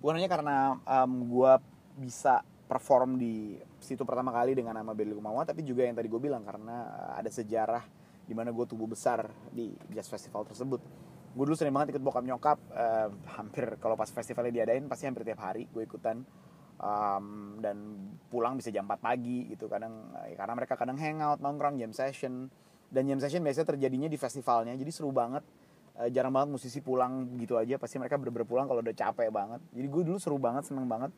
bukan 0.00 0.16
hanya 0.16 0.30
karena 0.32 0.56
um, 0.80 1.28
gue 1.28 1.52
bisa 2.00 2.40
perform 2.64 3.20
di 3.20 3.60
situ 3.82 4.06
pertama 4.08 4.32
kali 4.32 4.56
dengan 4.56 4.72
nama 4.72 4.96
Berli 4.96 5.12
Kumawa 5.12 5.44
tapi 5.44 5.60
juga 5.60 5.84
yang 5.84 5.92
tadi 5.92 6.08
gue 6.08 6.20
bilang 6.22 6.40
karena 6.40 6.88
eh, 6.88 7.12
ada 7.24 7.30
sejarah 7.32 7.84
di 8.30 8.38
mana 8.38 8.54
gue 8.54 8.62
tumbuh 8.62 8.86
besar 8.86 9.26
di 9.50 9.74
jazz 9.90 10.06
festival 10.06 10.46
tersebut. 10.46 10.78
Gue 11.34 11.44
dulu 11.50 11.58
sering 11.58 11.74
banget 11.74 11.98
ikut 11.98 12.02
bokap 12.06 12.22
nyokap 12.22 12.62
uh, 12.70 13.10
hampir 13.34 13.74
kalau 13.82 13.98
pas 13.98 14.06
festivalnya 14.06 14.62
diadain 14.62 14.86
pasti 14.86 15.10
hampir 15.10 15.26
tiap 15.26 15.42
hari 15.42 15.66
gue 15.66 15.82
ikutan. 15.82 16.22
Um, 16.80 17.60
dan 17.60 17.76
pulang 18.32 18.56
bisa 18.56 18.72
jam 18.72 18.88
4 18.88 19.04
pagi 19.04 19.44
gitu 19.52 19.68
kadang 19.68 20.16
ya 20.24 20.32
karena 20.32 20.56
mereka 20.56 20.80
kadang 20.80 20.96
hangout 20.96 21.42
nongkrong 21.42 21.74
jam 21.82 21.90
session. 21.90 22.46
Dan 22.86 23.10
jam 23.10 23.18
session 23.18 23.42
biasanya 23.42 23.74
terjadinya 23.74 24.06
di 24.06 24.14
festivalnya 24.14 24.78
jadi 24.78 24.92
seru 24.94 25.10
banget. 25.10 25.42
Uh, 25.98 26.06
jarang 26.14 26.30
banget 26.30 26.54
musisi 26.54 26.78
pulang 26.78 27.34
gitu 27.34 27.58
aja 27.58 27.82
pasti 27.82 27.98
mereka 27.98 28.14
bener-bener 28.14 28.46
pulang 28.46 28.70
kalau 28.70 28.78
udah 28.78 28.94
capek 28.94 29.34
banget. 29.34 29.58
Jadi 29.74 29.86
gue 29.90 30.02
dulu 30.06 30.18
seru 30.22 30.38
banget 30.38 30.70
seneng 30.70 30.86
banget 30.86 31.10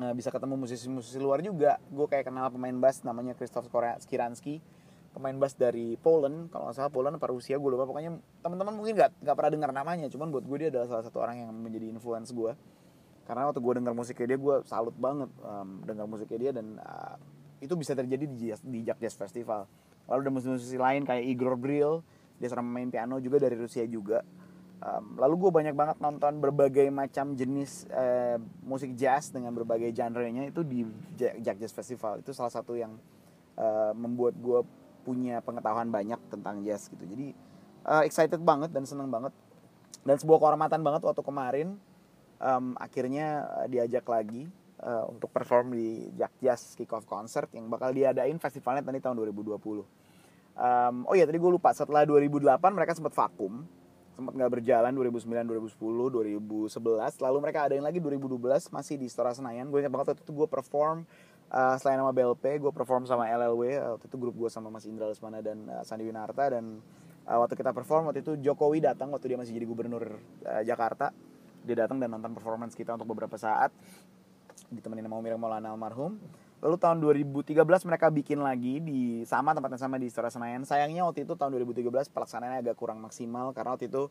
nah, 0.00 0.16
bisa 0.16 0.32
ketemu 0.32 0.56
musisi-musisi 0.64 1.20
luar 1.20 1.44
juga. 1.44 1.76
Gue 1.92 2.08
kayak 2.08 2.32
kenal 2.32 2.48
pemain 2.48 2.72
bass 2.80 3.04
namanya 3.04 3.36
Krzysztof 3.36 3.68
Skiranski 4.00 4.64
pemain 5.12 5.36
bass 5.36 5.54
dari 5.54 5.94
Poland 6.00 6.48
kalau 6.48 6.68
nggak 6.68 6.76
salah 6.76 6.92
Poland 6.92 7.14
apa 7.20 7.28
Rusia 7.28 7.60
gue 7.60 7.70
lupa. 7.70 7.84
Pokoknya 7.84 8.16
teman-teman 8.40 8.72
mungkin 8.72 8.96
nggak 8.96 9.22
nggak 9.22 9.36
pernah 9.36 9.52
dengar 9.52 9.70
namanya 9.70 10.06
cuman 10.08 10.32
buat 10.32 10.44
gue 10.44 10.56
dia 10.66 10.68
adalah 10.72 10.88
salah 10.88 11.04
satu 11.04 11.20
orang 11.20 11.44
yang 11.44 11.50
menjadi 11.52 11.92
influence 11.92 12.32
gue 12.32 12.52
karena 13.22 13.46
waktu 13.48 13.60
gue 13.62 13.72
dengar 13.78 13.94
musiknya 13.94 14.34
dia 14.34 14.38
gue 14.38 14.56
salut 14.66 14.94
banget 14.98 15.30
um, 15.46 15.78
dengar 15.86 16.06
musiknya 16.10 16.38
dia 16.48 16.52
dan 16.52 16.76
uh, 16.82 17.14
itu 17.62 17.78
bisa 17.78 17.94
terjadi 17.94 18.26
di 18.26 18.50
jazz, 18.50 18.60
di 18.60 18.82
Jack 18.82 18.98
Jazz 18.98 19.14
Festival. 19.14 19.70
Lalu 20.10 20.18
ada 20.26 20.30
musisi-musisi 20.34 20.76
lain 20.76 21.06
kayak 21.06 21.24
Igor 21.30 21.54
Bril 21.54 22.02
dia 22.42 22.50
seorang 22.50 22.66
pemain 22.66 22.90
piano 22.90 23.22
juga 23.22 23.38
dari 23.38 23.54
Rusia 23.54 23.86
juga. 23.86 24.26
Um, 24.82 25.14
lalu 25.14 25.46
gue 25.46 25.50
banyak 25.62 25.78
banget 25.78 25.96
nonton 26.02 26.42
berbagai 26.42 26.90
macam 26.90 27.38
jenis 27.38 27.86
uh, 27.94 28.34
musik 28.66 28.98
jazz 28.98 29.30
dengan 29.30 29.54
berbagai 29.54 29.94
genre-nya 29.94 30.50
itu 30.50 30.66
di 30.66 30.82
Jack 31.14 31.62
Jazz 31.62 31.70
Festival. 31.70 32.18
Itu 32.18 32.34
salah 32.34 32.50
satu 32.50 32.74
yang 32.74 32.98
uh, 33.54 33.94
membuat 33.94 34.34
gue 34.42 34.66
punya 35.02 35.42
pengetahuan 35.42 35.90
banyak 35.90 36.18
tentang 36.30 36.62
jazz 36.62 36.88
gitu. 36.88 37.04
Jadi 37.04 37.34
uh, 37.86 38.02
excited 38.06 38.40
banget 38.42 38.70
dan 38.70 38.86
seneng 38.86 39.10
banget. 39.10 39.34
Dan 40.02 40.18
sebuah 40.18 40.38
kehormatan 40.42 40.82
banget 40.82 41.02
waktu 41.06 41.22
kemarin 41.22 41.68
um, 42.42 42.74
akhirnya 42.78 43.46
uh, 43.62 43.66
diajak 43.70 44.02
lagi 44.06 44.50
uh, 44.82 45.06
untuk 45.10 45.30
perform 45.30 45.74
di 45.74 46.10
Jack 46.18 46.34
Jazz 46.42 46.74
Kickoff 46.74 47.06
Concert 47.06 47.50
yang 47.54 47.70
bakal 47.70 47.94
diadain 47.94 48.38
festivalnya 48.42 48.82
tadi 48.82 48.98
tahun 48.98 49.18
2020. 49.18 49.58
Um, 50.52 51.08
oh 51.08 51.14
iya 51.16 51.24
tadi 51.24 51.40
gue 51.40 51.52
lupa 51.52 51.72
setelah 51.72 52.04
2008 52.04 52.60
mereka 52.76 52.92
sempat 52.92 53.16
vakum 53.16 53.64
sempat 54.12 54.36
nggak 54.36 54.60
berjalan 54.60 54.92
2009 54.92 55.72
2010 55.72 56.36
2011 56.60 57.24
lalu 57.24 57.38
mereka 57.40 57.64
adain 57.64 57.80
lagi 57.80 57.96
2012 57.96 58.68
masih 58.68 59.00
di 59.00 59.08
Stora 59.08 59.32
Senayan 59.32 59.72
gue 59.72 59.80
ingat 59.80 59.88
banget 59.88 60.06
waktu 60.12 60.22
itu 60.22 60.32
gue 60.36 60.48
perform 60.52 61.08
uh, 61.52 61.76
selain 61.76 62.00
nama 62.00 62.10
BLP 62.10 62.58
gue 62.58 62.72
perform 62.72 63.04
sama 63.04 63.28
LLW 63.28 63.62
waktu 64.00 64.06
itu 64.08 64.16
grup 64.16 64.34
gue 64.34 64.50
sama 64.50 64.72
Mas 64.72 64.88
Indra 64.88 65.06
Lesmana 65.12 65.44
dan 65.44 65.68
uh, 65.68 65.84
Sandi 65.84 66.08
Winarta 66.08 66.48
dan 66.48 66.80
uh, 67.28 67.38
waktu 67.44 67.54
kita 67.54 67.76
perform 67.76 68.08
waktu 68.08 68.24
itu 68.24 68.40
Jokowi 68.40 68.80
datang 68.80 69.12
waktu 69.12 69.36
dia 69.36 69.38
masih 69.38 69.52
jadi 69.52 69.66
gubernur 69.68 70.18
uh, 70.48 70.62
Jakarta 70.64 71.12
dia 71.62 71.86
datang 71.86 72.02
dan 72.02 72.10
nonton 72.10 72.34
performance 72.34 72.74
kita 72.74 72.96
untuk 72.96 73.06
beberapa 73.12 73.38
saat 73.38 73.70
ditemenin 74.72 75.04
sama 75.06 75.20
Umir 75.20 75.36
Maulana 75.36 75.70
almarhum 75.70 76.16
Lalu 76.62 76.78
tahun 76.78 77.02
2013 77.02 77.58
mereka 77.90 78.06
bikin 78.14 78.38
lagi 78.38 78.78
di 78.78 79.26
sama 79.26 79.50
tempatnya 79.50 79.82
sama 79.82 79.98
di 79.98 80.06
Istora 80.06 80.30
Senayan. 80.30 80.62
Sayangnya 80.62 81.02
waktu 81.02 81.26
itu 81.26 81.34
tahun 81.34 81.58
2013 81.58 81.90
pelaksanaannya 82.14 82.62
agak 82.62 82.78
kurang 82.78 83.02
maksimal 83.02 83.50
karena 83.50 83.74
waktu 83.74 83.90
itu 83.90 84.06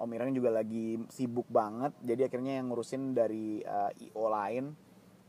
Om 0.00 0.16
juga 0.32 0.48
lagi 0.48 0.96
sibuk 1.12 1.44
banget. 1.52 1.92
Jadi 2.00 2.24
akhirnya 2.24 2.56
yang 2.56 2.72
ngurusin 2.72 3.12
dari 3.12 3.60
uh, 3.60 3.92
eh, 3.92 4.08
IO 4.08 4.32
lain 4.32 4.72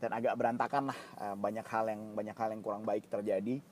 dan 0.02 0.10
agak 0.10 0.34
berantakan 0.34 0.90
lah 0.90 0.98
uh, 1.22 1.38
banyak 1.38 1.62
hal 1.62 1.86
yang 1.86 2.02
banyak 2.18 2.34
hal 2.34 2.50
yang 2.50 2.58
kurang 2.58 2.82
baik 2.82 3.06
terjadi. 3.06 3.62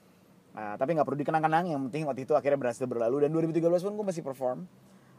Uh, 0.55 0.75
tapi 0.79 0.95
nggak 0.95 1.07
perlu 1.07 1.19
dikenang-kenang. 1.19 1.75
Yang 1.75 1.91
penting 1.91 2.03
waktu 2.07 2.23
itu 2.23 2.39
akhirnya 2.39 2.59
berhasil 2.63 2.87
berlalu 2.87 3.27
dan 3.27 3.35
2013 3.35 3.67
pun 3.91 3.93
gue 3.99 4.07
masih 4.07 4.23
perform. 4.23 4.63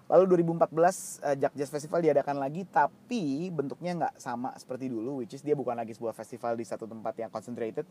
Lalu 0.07 0.43
2014 0.43 0.71
uh, 0.71 1.35
Jack 1.35 1.53
Jazz 1.55 1.71
Festival 1.71 1.99
diadakan 2.03 2.39
lagi 2.39 2.63
tapi 2.67 3.51
bentuknya 3.51 3.91
nggak 3.95 4.15
sama 4.19 4.55
seperti 4.55 4.87
dulu 4.87 5.19
which 5.23 5.35
is 5.35 5.43
dia 5.43 5.55
bukan 5.55 5.75
lagi 5.75 5.91
sebuah 5.91 6.15
festival 6.15 6.55
di 6.55 6.67
satu 6.67 6.83
tempat 6.83 7.15
yang 7.15 7.31
concentrated 7.31 7.87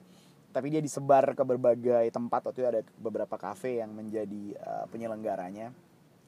tapi 0.52 0.68
dia 0.68 0.84
disebar 0.84 1.32
ke 1.32 1.40
berbagai 1.46 2.10
tempat 2.12 2.44
waktu 2.44 2.60
itu 2.60 2.68
ada 2.68 2.80
beberapa 2.98 3.38
cafe 3.40 3.80
yang 3.84 3.92
menjadi 3.92 4.56
uh, 4.64 4.84
penyelenggaranya. 4.88 5.72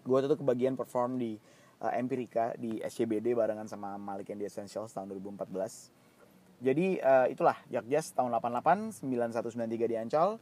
Gue 0.04 0.18
tuh 0.24 0.36
kebagian 0.36 0.76
perform 0.76 1.16
di 1.16 1.36
uh, 1.82 1.92
Empirica 1.92 2.54
di 2.54 2.78
SCBD 2.78 3.34
barengan 3.34 3.66
sama 3.66 3.98
Malik 3.98 4.30
and 4.30 4.40
the 4.40 4.46
Essentials 4.46 4.94
tahun 4.94 5.10
2014. 5.10 6.01
Jadi 6.62 7.02
uh, 7.02 7.26
itulah 7.26 7.58
Jack 7.66 7.90
Jazz 7.90 8.14
tahun 8.14 8.30
88, 8.38 9.02
9193 9.02 9.90
di 9.90 9.96
Ancol, 9.98 10.38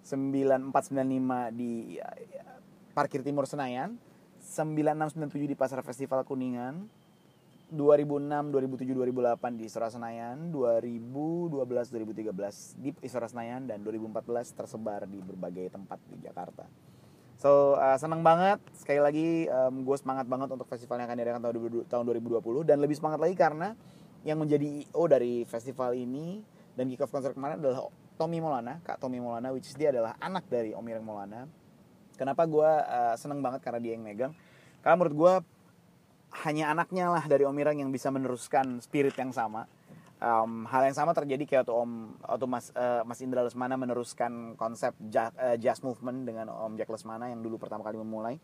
9495 0.00 1.52
di 1.52 2.00
uh, 2.00 2.16
Parkir 2.96 3.20
Timur 3.20 3.44
Senayan, 3.44 4.00
9697 4.40 5.44
di 5.44 5.52
Pasar 5.52 5.84
Festival 5.84 6.24
Kuningan 6.24 6.88
2006, 7.68 8.48
2007, 8.48 8.96
2008 8.96 9.60
di 9.60 9.68
Istora 9.68 9.92
Senayan 9.92 10.48
2012, 10.48 11.52
2013 11.52 12.80
di 12.80 12.96
Istora 13.04 13.28
Senayan 13.28 13.68
dan 13.68 13.84
2014 13.84 14.56
tersebar 14.56 15.04
di 15.04 15.20
berbagai 15.20 15.68
tempat 15.68 16.00
di 16.08 16.16
Jakarta. 16.24 16.64
So 17.36 17.76
uh, 17.76 17.94
senang 18.00 18.24
banget 18.24 18.58
sekali 18.72 19.04
lagi 19.04 19.28
um, 19.52 19.84
gue 19.84 19.96
semangat 20.00 20.24
banget 20.24 20.48
untuk 20.48 20.64
festival 20.64 20.96
yang 20.96 21.12
akan 21.12 21.18
diadakan 21.20 21.42
tahun 21.86 22.04
2020 22.08 22.64
dan 22.64 22.80
lebih 22.80 22.96
semangat 22.96 23.20
lagi 23.20 23.36
karena 23.36 23.76
yang 24.26 24.38
menjadi 24.40 24.86
IO 24.88 25.04
dari 25.06 25.46
festival 25.46 25.94
ini 25.94 26.42
dan 26.74 26.90
kick 26.90 27.02
off 27.02 27.14
konser 27.14 27.34
kemarin 27.34 27.62
adalah 27.62 27.90
Tommy 28.18 28.42
Molana, 28.42 28.82
Kak 28.82 28.98
Tommy 28.98 29.22
Molana 29.22 29.54
which 29.54 29.70
is 29.70 29.76
dia 29.78 29.94
adalah 29.94 30.18
anak 30.18 30.46
dari 30.50 30.74
Om 30.74 30.86
Ireng 30.86 31.06
Molana 31.06 31.46
Kenapa 32.18 32.50
gue 32.50 32.66
uh, 32.66 33.14
seneng 33.14 33.38
banget 33.38 33.62
karena 33.62 33.78
dia 33.78 33.94
yang 33.94 34.02
megang? 34.02 34.34
Karena 34.82 34.98
menurut 34.98 35.14
gue 35.14 35.34
hanya 36.44 36.74
anaknya 36.74 37.14
lah 37.14 37.24
dari 37.30 37.46
Om 37.46 37.56
Irang 37.62 37.78
yang 37.78 37.94
bisa 37.94 38.10
meneruskan 38.10 38.82
spirit 38.82 39.14
yang 39.14 39.30
sama. 39.30 39.70
Um, 40.18 40.66
hal 40.66 40.82
yang 40.82 40.98
sama 40.98 41.14
terjadi 41.14 41.46
kayak 41.46 41.62
waktu 41.62 41.74
Om 41.78 41.90
waktu 42.26 42.46
Mas 42.50 42.74
uh, 42.74 43.06
Mas 43.06 43.22
Indra 43.22 43.46
Lesmana 43.46 43.78
meneruskan 43.78 44.58
konsep 44.58 44.98
jazz, 45.06 45.30
uh, 45.38 45.54
jazz 45.54 45.78
movement 45.86 46.26
dengan 46.26 46.50
Om 46.50 46.74
Jack 46.74 46.90
Lesmana 46.90 47.30
yang 47.30 47.38
dulu 47.38 47.54
pertama 47.54 47.86
kali 47.86 48.02
memulai. 48.02 48.34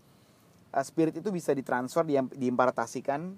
Uh, 0.70 0.84
spirit 0.86 1.18
itu 1.18 1.34
bisa 1.34 1.50
ditransfer, 1.50 2.06
di, 2.06 2.14
diimpartasikan 2.14 3.34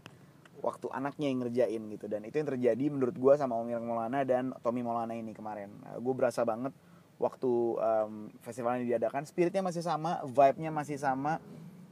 waktu 0.67 0.91
anaknya 0.91 1.31
yang 1.31 1.47
ngerjain 1.47 1.83
gitu. 1.95 2.07
Dan 2.11 2.27
itu 2.27 2.43
yang 2.43 2.51
terjadi 2.51 2.85
menurut 2.91 3.15
gue 3.15 3.33
sama 3.39 3.55
Om 3.55 3.71
Irang 3.71 3.87
Maulana 3.87 4.27
dan 4.27 4.51
Tommy 4.67 4.83
Maulana 4.83 5.15
ini 5.15 5.31
kemarin. 5.31 5.71
Uh, 5.87 6.03
gue 6.03 6.15
berasa 6.19 6.43
banget 6.43 6.75
waktu 7.23 7.53
um, 7.79 8.35
festival 8.43 8.83
ini 8.83 8.91
diadakan 8.91 9.23
spiritnya 9.25 9.63
masih 9.63 9.81
sama 9.81 10.21
vibe-nya 10.27 10.69
masih 10.75 10.99
sama 10.99 11.39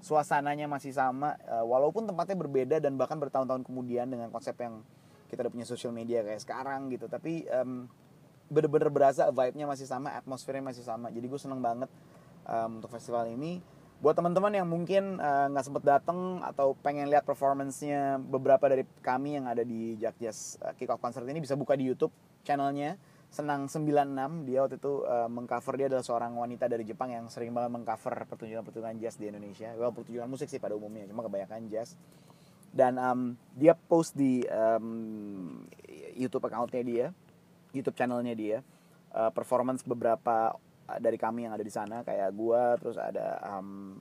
suasananya 0.05 0.69
masih 0.69 0.93
sama 0.93 1.39
uh, 1.49 1.65
walaupun 1.65 2.05
tempatnya 2.05 2.37
berbeda 2.37 2.77
dan 2.77 3.01
bahkan 3.01 3.17
bertahun-tahun 3.17 3.65
kemudian 3.65 4.05
dengan 4.05 4.29
konsep 4.29 4.53
yang 4.61 4.85
kita 5.33 5.49
udah 5.49 5.53
punya 5.55 5.65
social 5.65 5.95
media 5.95 6.21
kayak 6.27 6.43
sekarang 6.43 6.91
gitu. 6.91 7.07
Tapi 7.07 7.47
um, 7.55 7.87
bener-bener 8.51 8.91
berasa 8.93 9.31
vibe-nya 9.31 9.71
masih 9.71 9.87
sama 9.87 10.13
atmosfernya 10.13 10.75
masih 10.75 10.85
sama. 10.85 11.09
Jadi 11.15 11.25
gue 11.31 11.41
seneng 11.41 11.63
banget 11.63 11.89
um, 12.45 12.83
untuk 12.83 12.91
festival 12.93 13.31
ini 13.31 13.63
buat 14.05 14.13
teman-teman 14.13 14.53
yang 14.53 14.69
mungkin 14.69 15.17
nggak 15.17 15.65
uh, 15.65 15.67
sempet 15.67 15.81
datang 15.81 16.45
atau 16.45 16.77
pengen 16.77 17.09
lihat 17.09 17.25
performance-nya 17.25 18.21
beberapa 18.21 18.69
dari 18.69 18.85
kami 19.01 19.41
yang 19.41 19.49
ada 19.49 19.65
di 19.65 19.97
Jack 19.97 20.21
Jazz 20.21 20.61
uh, 20.61 20.77
Kick 20.77 20.93
Off 20.93 21.01
Concert 21.01 21.25
ini 21.25 21.41
bisa 21.41 21.57
buka 21.57 21.73
di 21.73 21.89
YouTube 21.89 22.13
channelnya 22.45 23.01
Senang 23.35 23.67
96 23.67 24.47
dia 24.47 24.63
waktu 24.63 24.79
itu 24.79 25.03
uh, 25.03 25.27
mengcover 25.27 25.75
dia 25.75 25.91
adalah 25.91 26.07
seorang 26.07 26.39
wanita 26.39 26.71
dari 26.71 26.87
Jepang 26.87 27.11
yang 27.11 27.27
sering 27.27 27.51
banget 27.51 27.75
mengcover 27.75 28.15
pertunjukan-pertunjukan 28.31 28.95
jazz 29.03 29.19
di 29.19 29.27
Indonesia. 29.27 29.75
Well, 29.75 29.91
pertunjukan 29.91 30.31
musik 30.31 30.47
sih 30.47 30.63
pada 30.63 30.79
umumnya, 30.79 31.11
cuma 31.11 31.27
kebanyakan 31.27 31.67
jazz. 31.67 31.99
Dan 32.71 32.95
um, 32.95 33.35
dia 33.59 33.75
post 33.75 34.15
di 34.15 34.47
um, 34.47 35.67
YouTube 36.15 36.47
accountnya 36.47 36.83
dia, 36.87 37.07
YouTube 37.75 37.99
channelnya 37.99 38.39
dia, 38.39 38.63
uh, 39.11 39.35
performance 39.35 39.83
beberapa 39.83 40.55
dari 41.01 41.17
kami 41.17 41.49
yang 41.49 41.57
ada 41.57 41.65
di 41.65 41.73
sana 41.73 42.05
kayak 42.05 42.31
gua, 42.37 42.77
terus 42.77 43.01
ada 43.01 43.41
um, 43.57 43.99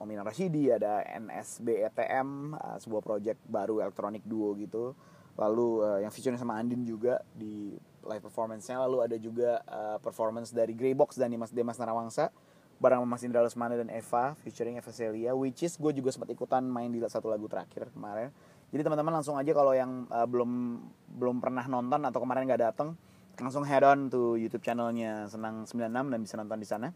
Omina 0.00 0.24
Rashidi, 0.24 0.72
ada 0.72 1.04
NSB 1.04 1.84
ETM, 1.90 2.56
uh, 2.56 2.78
sebuah 2.80 3.02
project 3.04 3.40
baru 3.44 3.84
elektronik 3.84 4.24
duo 4.24 4.56
gitu. 4.56 4.96
Lalu 5.36 5.68
uh, 5.84 5.98
yang 6.00 6.12
featuring 6.12 6.40
sama 6.40 6.56
Andin 6.56 6.86
juga 6.86 7.20
di 7.36 7.76
live 8.04 8.24
performance-nya 8.24 8.80
lalu 8.80 8.98
ada 9.04 9.16
juga 9.20 9.60
uh, 9.68 9.98
performance 10.00 10.52
dari 10.52 10.72
Grey 10.72 10.96
Box 10.96 11.20
dan 11.20 11.32
Dimas 11.32 11.52
Demas 11.52 11.76
Narawangsa 11.76 12.32
bareng 12.80 13.04
Mas 13.04 13.20
Indra 13.20 13.44
Lesmana 13.44 13.76
dan 13.76 13.92
Eva 13.92 14.32
featuring 14.40 14.80
Eva 14.80 14.88
Celia 14.88 15.36
which 15.36 15.60
is 15.60 15.76
gue 15.76 15.92
juga 15.92 16.08
sempat 16.16 16.32
ikutan 16.32 16.64
main 16.64 16.88
di 16.88 16.96
satu 17.04 17.28
lagu 17.28 17.44
terakhir 17.44 17.92
kemarin 17.92 18.32
jadi 18.72 18.88
teman-teman 18.88 19.20
langsung 19.20 19.36
aja 19.36 19.52
kalau 19.52 19.76
yang 19.76 20.08
uh, 20.08 20.24
belum 20.24 20.80
belum 21.20 21.36
pernah 21.44 21.68
nonton 21.68 22.00
atau 22.08 22.18
kemarin 22.24 22.48
nggak 22.48 22.62
dateng 22.72 22.96
langsung 23.40 23.64
head 23.64 23.82
on 23.82 24.12
to 24.12 24.36
YouTube 24.36 24.62
channelnya. 24.62 25.26
Senang 25.26 25.64
96 25.64 25.90
dan 25.90 26.18
bisa 26.20 26.34
nonton 26.36 26.58
di 26.60 26.68
sana. 26.68 26.88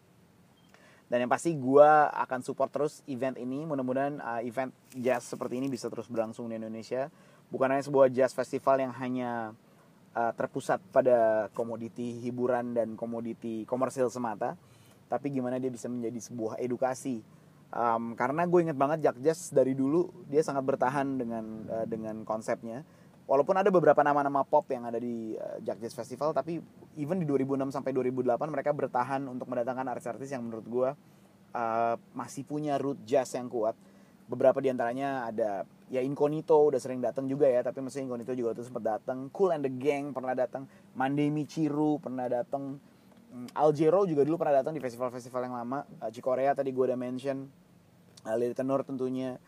Dan 1.08 1.24
yang 1.24 1.30
pasti 1.32 1.52
gue 1.56 1.90
akan 2.12 2.40
support 2.44 2.70
terus 2.72 3.00
event 3.08 3.36
ini. 3.40 3.64
Mudah-mudahan 3.64 4.20
uh, 4.20 4.40
event 4.44 4.72
jazz 4.92 5.24
seperti 5.24 5.60
ini 5.60 5.72
bisa 5.72 5.88
terus 5.88 6.08
berlangsung 6.08 6.48
di 6.48 6.56
Indonesia. 6.56 7.08
Bukan 7.48 7.68
hanya 7.72 7.84
sebuah 7.84 8.08
jazz 8.12 8.32
festival 8.32 8.80
yang 8.80 8.92
hanya 8.96 9.52
uh, 10.16 10.32
terpusat 10.36 10.80
pada 10.92 11.48
komoditi 11.52 12.20
hiburan 12.24 12.72
dan 12.72 12.96
komoditi 12.96 13.64
komersil 13.68 14.08
semata 14.08 14.56
tapi 15.08 15.30
gimana 15.30 15.60
dia 15.60 15.70
bisa 15.70 15.86
menjadi 15.86 16.20
sebuah 16.20 16.58
edukasi. 16.60 17.22
Um, 17.74 18.14
karena 18.14 18.46
gue 18.46 18.60
inget 18.70 18.78
banget 18.78 18.98
Jack 19.02 19.18
Jazz 19.18 19.50
dari 19.50 19.74
dulu 19.74 20.06
dia 20.30 20.46
sangat 20.46 20.62
bertahan 20.62 21.18
dengan 21.18 21.44
uh, 21.66 21.86
dengan 21.90 22.22
konsepnya 22.22 22.86
walaupun 23.24 23.56
ada 23.56 23.72
beberapa 23.72 24.00
nama-nama 24.04 24.44
pop 24.44 24.68
yang 24.68 24.88
ada 24.88 25.00
di 25.00 25.34
uh, 25.36 25.58
Jack 25.64 25.80
Jazz 25.80 25.94
Festival 25.96 26.36
tapi 26.36 26.60
even 27.00 27.20
di 27.20 27.26
2006 27.26 27.74
sampai 27.74 27.90
2008 27.96 28.36
mereka 28.52 28.70
bertahan 28.76 29.24
untuk 29.26 29.48
mendatangkan 29.48 29.86
artis-artis 29.88 30.30
yang 30.32 30.44
menurut 30.44 30.66
gue 30.66 30.88
uh, 31.56 31.94
masih 32.12 32.44
punya 32.44 32.76
root 32.76 33.00
jazz 33.08 33.32
yang 33.34 33.48
kuat 33.48 33.74
beberapa 34.24 34.56
di 34.60 34.72
antaranya 34.72 35.28
ada 35.28 35.68
ya 35.92 36.00
Incognito 36.00 36.56
udah 36.56 36.80
sering 36.80 37.00
datang 37.00 37.28
juga 37.28 37.44
ya 37.44 37.60
tapi 37.60 37.84
masih 37.84 38.08
Incognito 38.08 38.32
juga 38.32 38.56
tuh 38.56 38.64
sempat 38.64 38.96
datang 38.96 39.28
Cool 39.32 39.52
and 39.52 39.64
the 39.68 39.72
Gang 39.72 40.16
pernah 40.16 40.32
datang 40.32 40.64
Monday 40.96 41.28
Michiru 41.28 42.00
pernah 42.00 42.24
datang 42.28 42.80
Hmm, 43.34 43.50
Aljero 43.50 44.06
juga 44.06 44.22
dulu 44.22 44.38
pernah 44.38 44.62
datang 44.62 44.78
di 44.78 44.78
festival-festival 44.78 45.50
yang 45.50 45.58
lama. 45.58 45.82
Uh, 45.98 46.06
Cikorea 46.06 46.54
tadi 46.54 46.70
gue 46.70 46.84
udah 46.86 46.94
mention. 46.94 47.50
Uh, 48.22 48.36
Lili 48.38 48.54
Tenor 48.54 48.86
tentunya. 48.86 49.42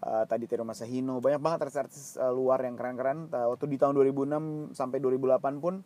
Uh, 0.00 0.24
tadi 0.24 0.48
Teru 0.48 0.64
Masahino. 0.64 1.20
Banyak 1.20 1.40
banget 1.44 1.68
artis-artis 1.68 2.16
uh, 2.16 2.32
luar 2.32 2.64
yang 2.64 2.72
keren-keren. 2.72 3.28
Uh, 3.28 3.52
waktu 3.52 3.68
di 3.68 3.76
tahun 3.76 3.92
2006 4.00 4.72
sampai 4.72 4.96
2008 4.96 5.60
pun 5.60 5.84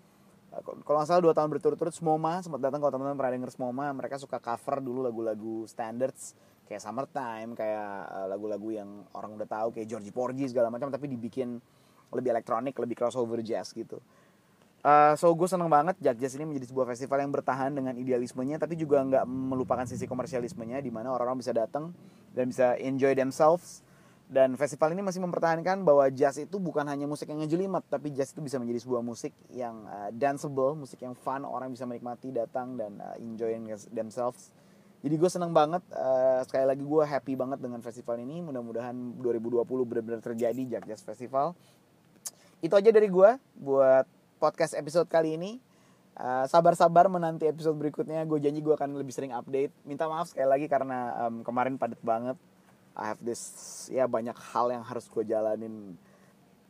kalau 0.86 1.02
nggak 1.02 1.10
salah 1.10 1.18
dua 1.18 1.34
tahun 1.34 1.50
berturut-turut 1.50 1.90
Smoma 1.90 2.38
sempat 2.38 2.62
datang 2.62 2.78
kalau 2.78 2.94
teman-teman 2.94 3.18
pernah 3.18 3.34
denger 3.34 3.50
Smoma 3.50 3.90
mereka 3.90 4.22
suka 4.22 4.38
cover 4.38 4.78
dulu 4.78 5.02
lagu-lagu 5.02 5.66
standards 5.66 6.38
kayak 6.70 6.78
Summertime 6.78 7.58
kayak 7.58 8.30
lagu-lagu 8.30 8.70
yang 8.70 9.02
orang 9.18 9.34
udah 9.34 9.50
tahu 9.50 9.74
kayak 9.74 9.90
Georgie 9.90 10.14
Porgy 10.14 10.46
segala 10.46 10.70
macam 10.70 10.94
tapi 10.94 11.10
dibikin 11.10 11.58
lebih 12.14 12.30
elektronik 12.30 12.78
lebih 12.78 12.94
crossover 12.94 13.42
jazz 13.42 13.74
gitu 13.74 13.98
Uh, 14.84 15.16
so 15.16 15.32
gue 15.32 15.48
seneng 15.48 15.72
banget 15.72 15.96
Jack 15.96 16.20
Jazz 16.20 16.36
ini 16.36 16.44
menjadi 16.44 16.68
sebuah 16.68 16.84
festival 16.92 17.24
yang 17.24 17.32
bertahan 17.32 17.72
dengan 17.72 17.96
idealismenya 17.96 18.60
tapi 18.60 18.76
juga 18.76 19.00
nggak 19.00 19.24
melupakan 19.24 19.88
sisi 19.88 20.04
komersialismenya 20.04 20.84
di 20.84 20.92
mana 20.92 21.08
orang-orang 21.08 21.40
bisa 21.40 21.56
datang 21.56 21.96
dan 22.36 22.52
bisa 22.52 22.76
enjoy 22.76 23.16
themselves 23.16 23.80
dan 24.24 24.56
festival 24.56 24.96
ini 24.96 25.04
masih 25.04 25.20
mempertahankan 25.20 25.84
bahwa 25.84 26.08
jazz 26.08 26.40
itu 26.40 26.56
bukan 26.56 26.88
hanya 26.88 27.04
musik 27.04 27.28
yang 27.28 27.44
ngejelimet 27.44 27.84
tapi 27.92 28.10
jazz 28.10 28.32
itu 28.32 28.40
bisa 28.40 28.56
menjadi 28.56 28.80
sebuah 28.82 29.02
musik 29.04 29.36
yang 29.52 29.84
uh, 29.84 30.08
danceable 30.10 30.74
musik 30.74 31.04
yang 31.04 31.12
fun 31.12 31.44
orang 31.44 31.70
bisa 31.70 31.84
menikmati 31.84 32.32
datang 32.32 32.80
dan 32.80 32.96
uh, 33.04 33.14
enjoy 33.20 33.52
themselves 33.92 34.48
jadi 35.04 35.20
gue 35.20 35.30
seneng 35.30 35.52
banget 35.52 35.84
uh, 35.92 36.40
sekali 36.48 36.64
lagi 36.64 36.80
gue 36.80 37.04
happy 37.04 37.36
banget 37.36 37.60
dengan 37.60 37.84
festival 37.84 38.16
ini 38.16 38.40
mudah-mudahan 38.40 39.20
2020 39.20 39.60
benar-benar 39.84 40.20
terjadi 40.24 40.62
Jack 40.64 40.84
Jazz 40.88 41.04
Festival 41.04 41.52
itu 42.64 42.72
aja 42.72 42.88
dari 42.88 43.12
gue 43.12 43.30
buat 43.60 44.08
podcast 44.40 44.72
episode 44.72 45.04
kali 45.04 45.36
ini. 45.36 45.60
Uh, 46.16 46.48
sabar-sabar 46.48 47.12
menanti 47.12 47.44
episode 47.44 47.76
berikutnya. 47.76 48.24
Gue 48.24 48.40
janji 48.40 48.64
gue 48.64 48.72
akan 48.72 48.96
lebih 48.96 49.12
sering 49.12 49.36
update. 49.36 49.68
Minta 49.84 50.08
maaf 50.08 50.32
sekali 50.32 50.48
lagi 50.48 50.66
karena 50.68 51.28
um, 51.28 51.44
kemarin 51.44 51.76
padat 51.76 52.00
banget. 52.00 52.40
I 52.94 53.10
have 53.10 53.20
this 53.22 53.42
ya 53.90 54.06
banyak 54.06 54.34
hal 54.54 54.70
yang 54.70 54.86
harus 54.86 55.10
gue 55.10 55.26
jalanin. 55.26 55.98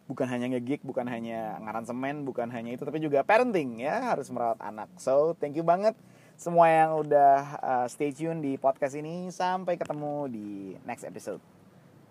Bukan 0.05 0.29
hanya 0.29 0.53
ngegig, 0.53 0.85
bukan 0.85 1.09
hanya 1.09 1.57
ngaransemen, 1.65 2.29
bukan 2.29 2.53
hanya 2.53 2.77
itu, 2.77 2.85
tapi 2.85 3.01
juga 3.01 3.25
parenting 3.25 3.81
ya 3.81 4.13
harus 4.13 4.29
merawat 4.29 4.61
anak. 4.61 4.93
So 5.01 5.33
thank 5.41 5.57
you 5.57 5.65
banget 5.65 5.97
semua 6.37 6.69
yang 6.69 7.01
udah 7.01 7.37
uh, 7.63 7.87
stay 7.89 8.13
tune 8.13 8.45
di 8.45 8.61
podcast 8.61 8.99
ini. 9.01 9.33
Sampai 9.33 9.81
ketemu 9.81 10.29
di 10.29 10.49
next 10.85 11.09
episode. 11.09 11.41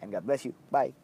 And 0.02 0.10
God 0.10 0.26
bless 0.26 0.48
you. 0.48 0.58
Bye. 0.74 1.03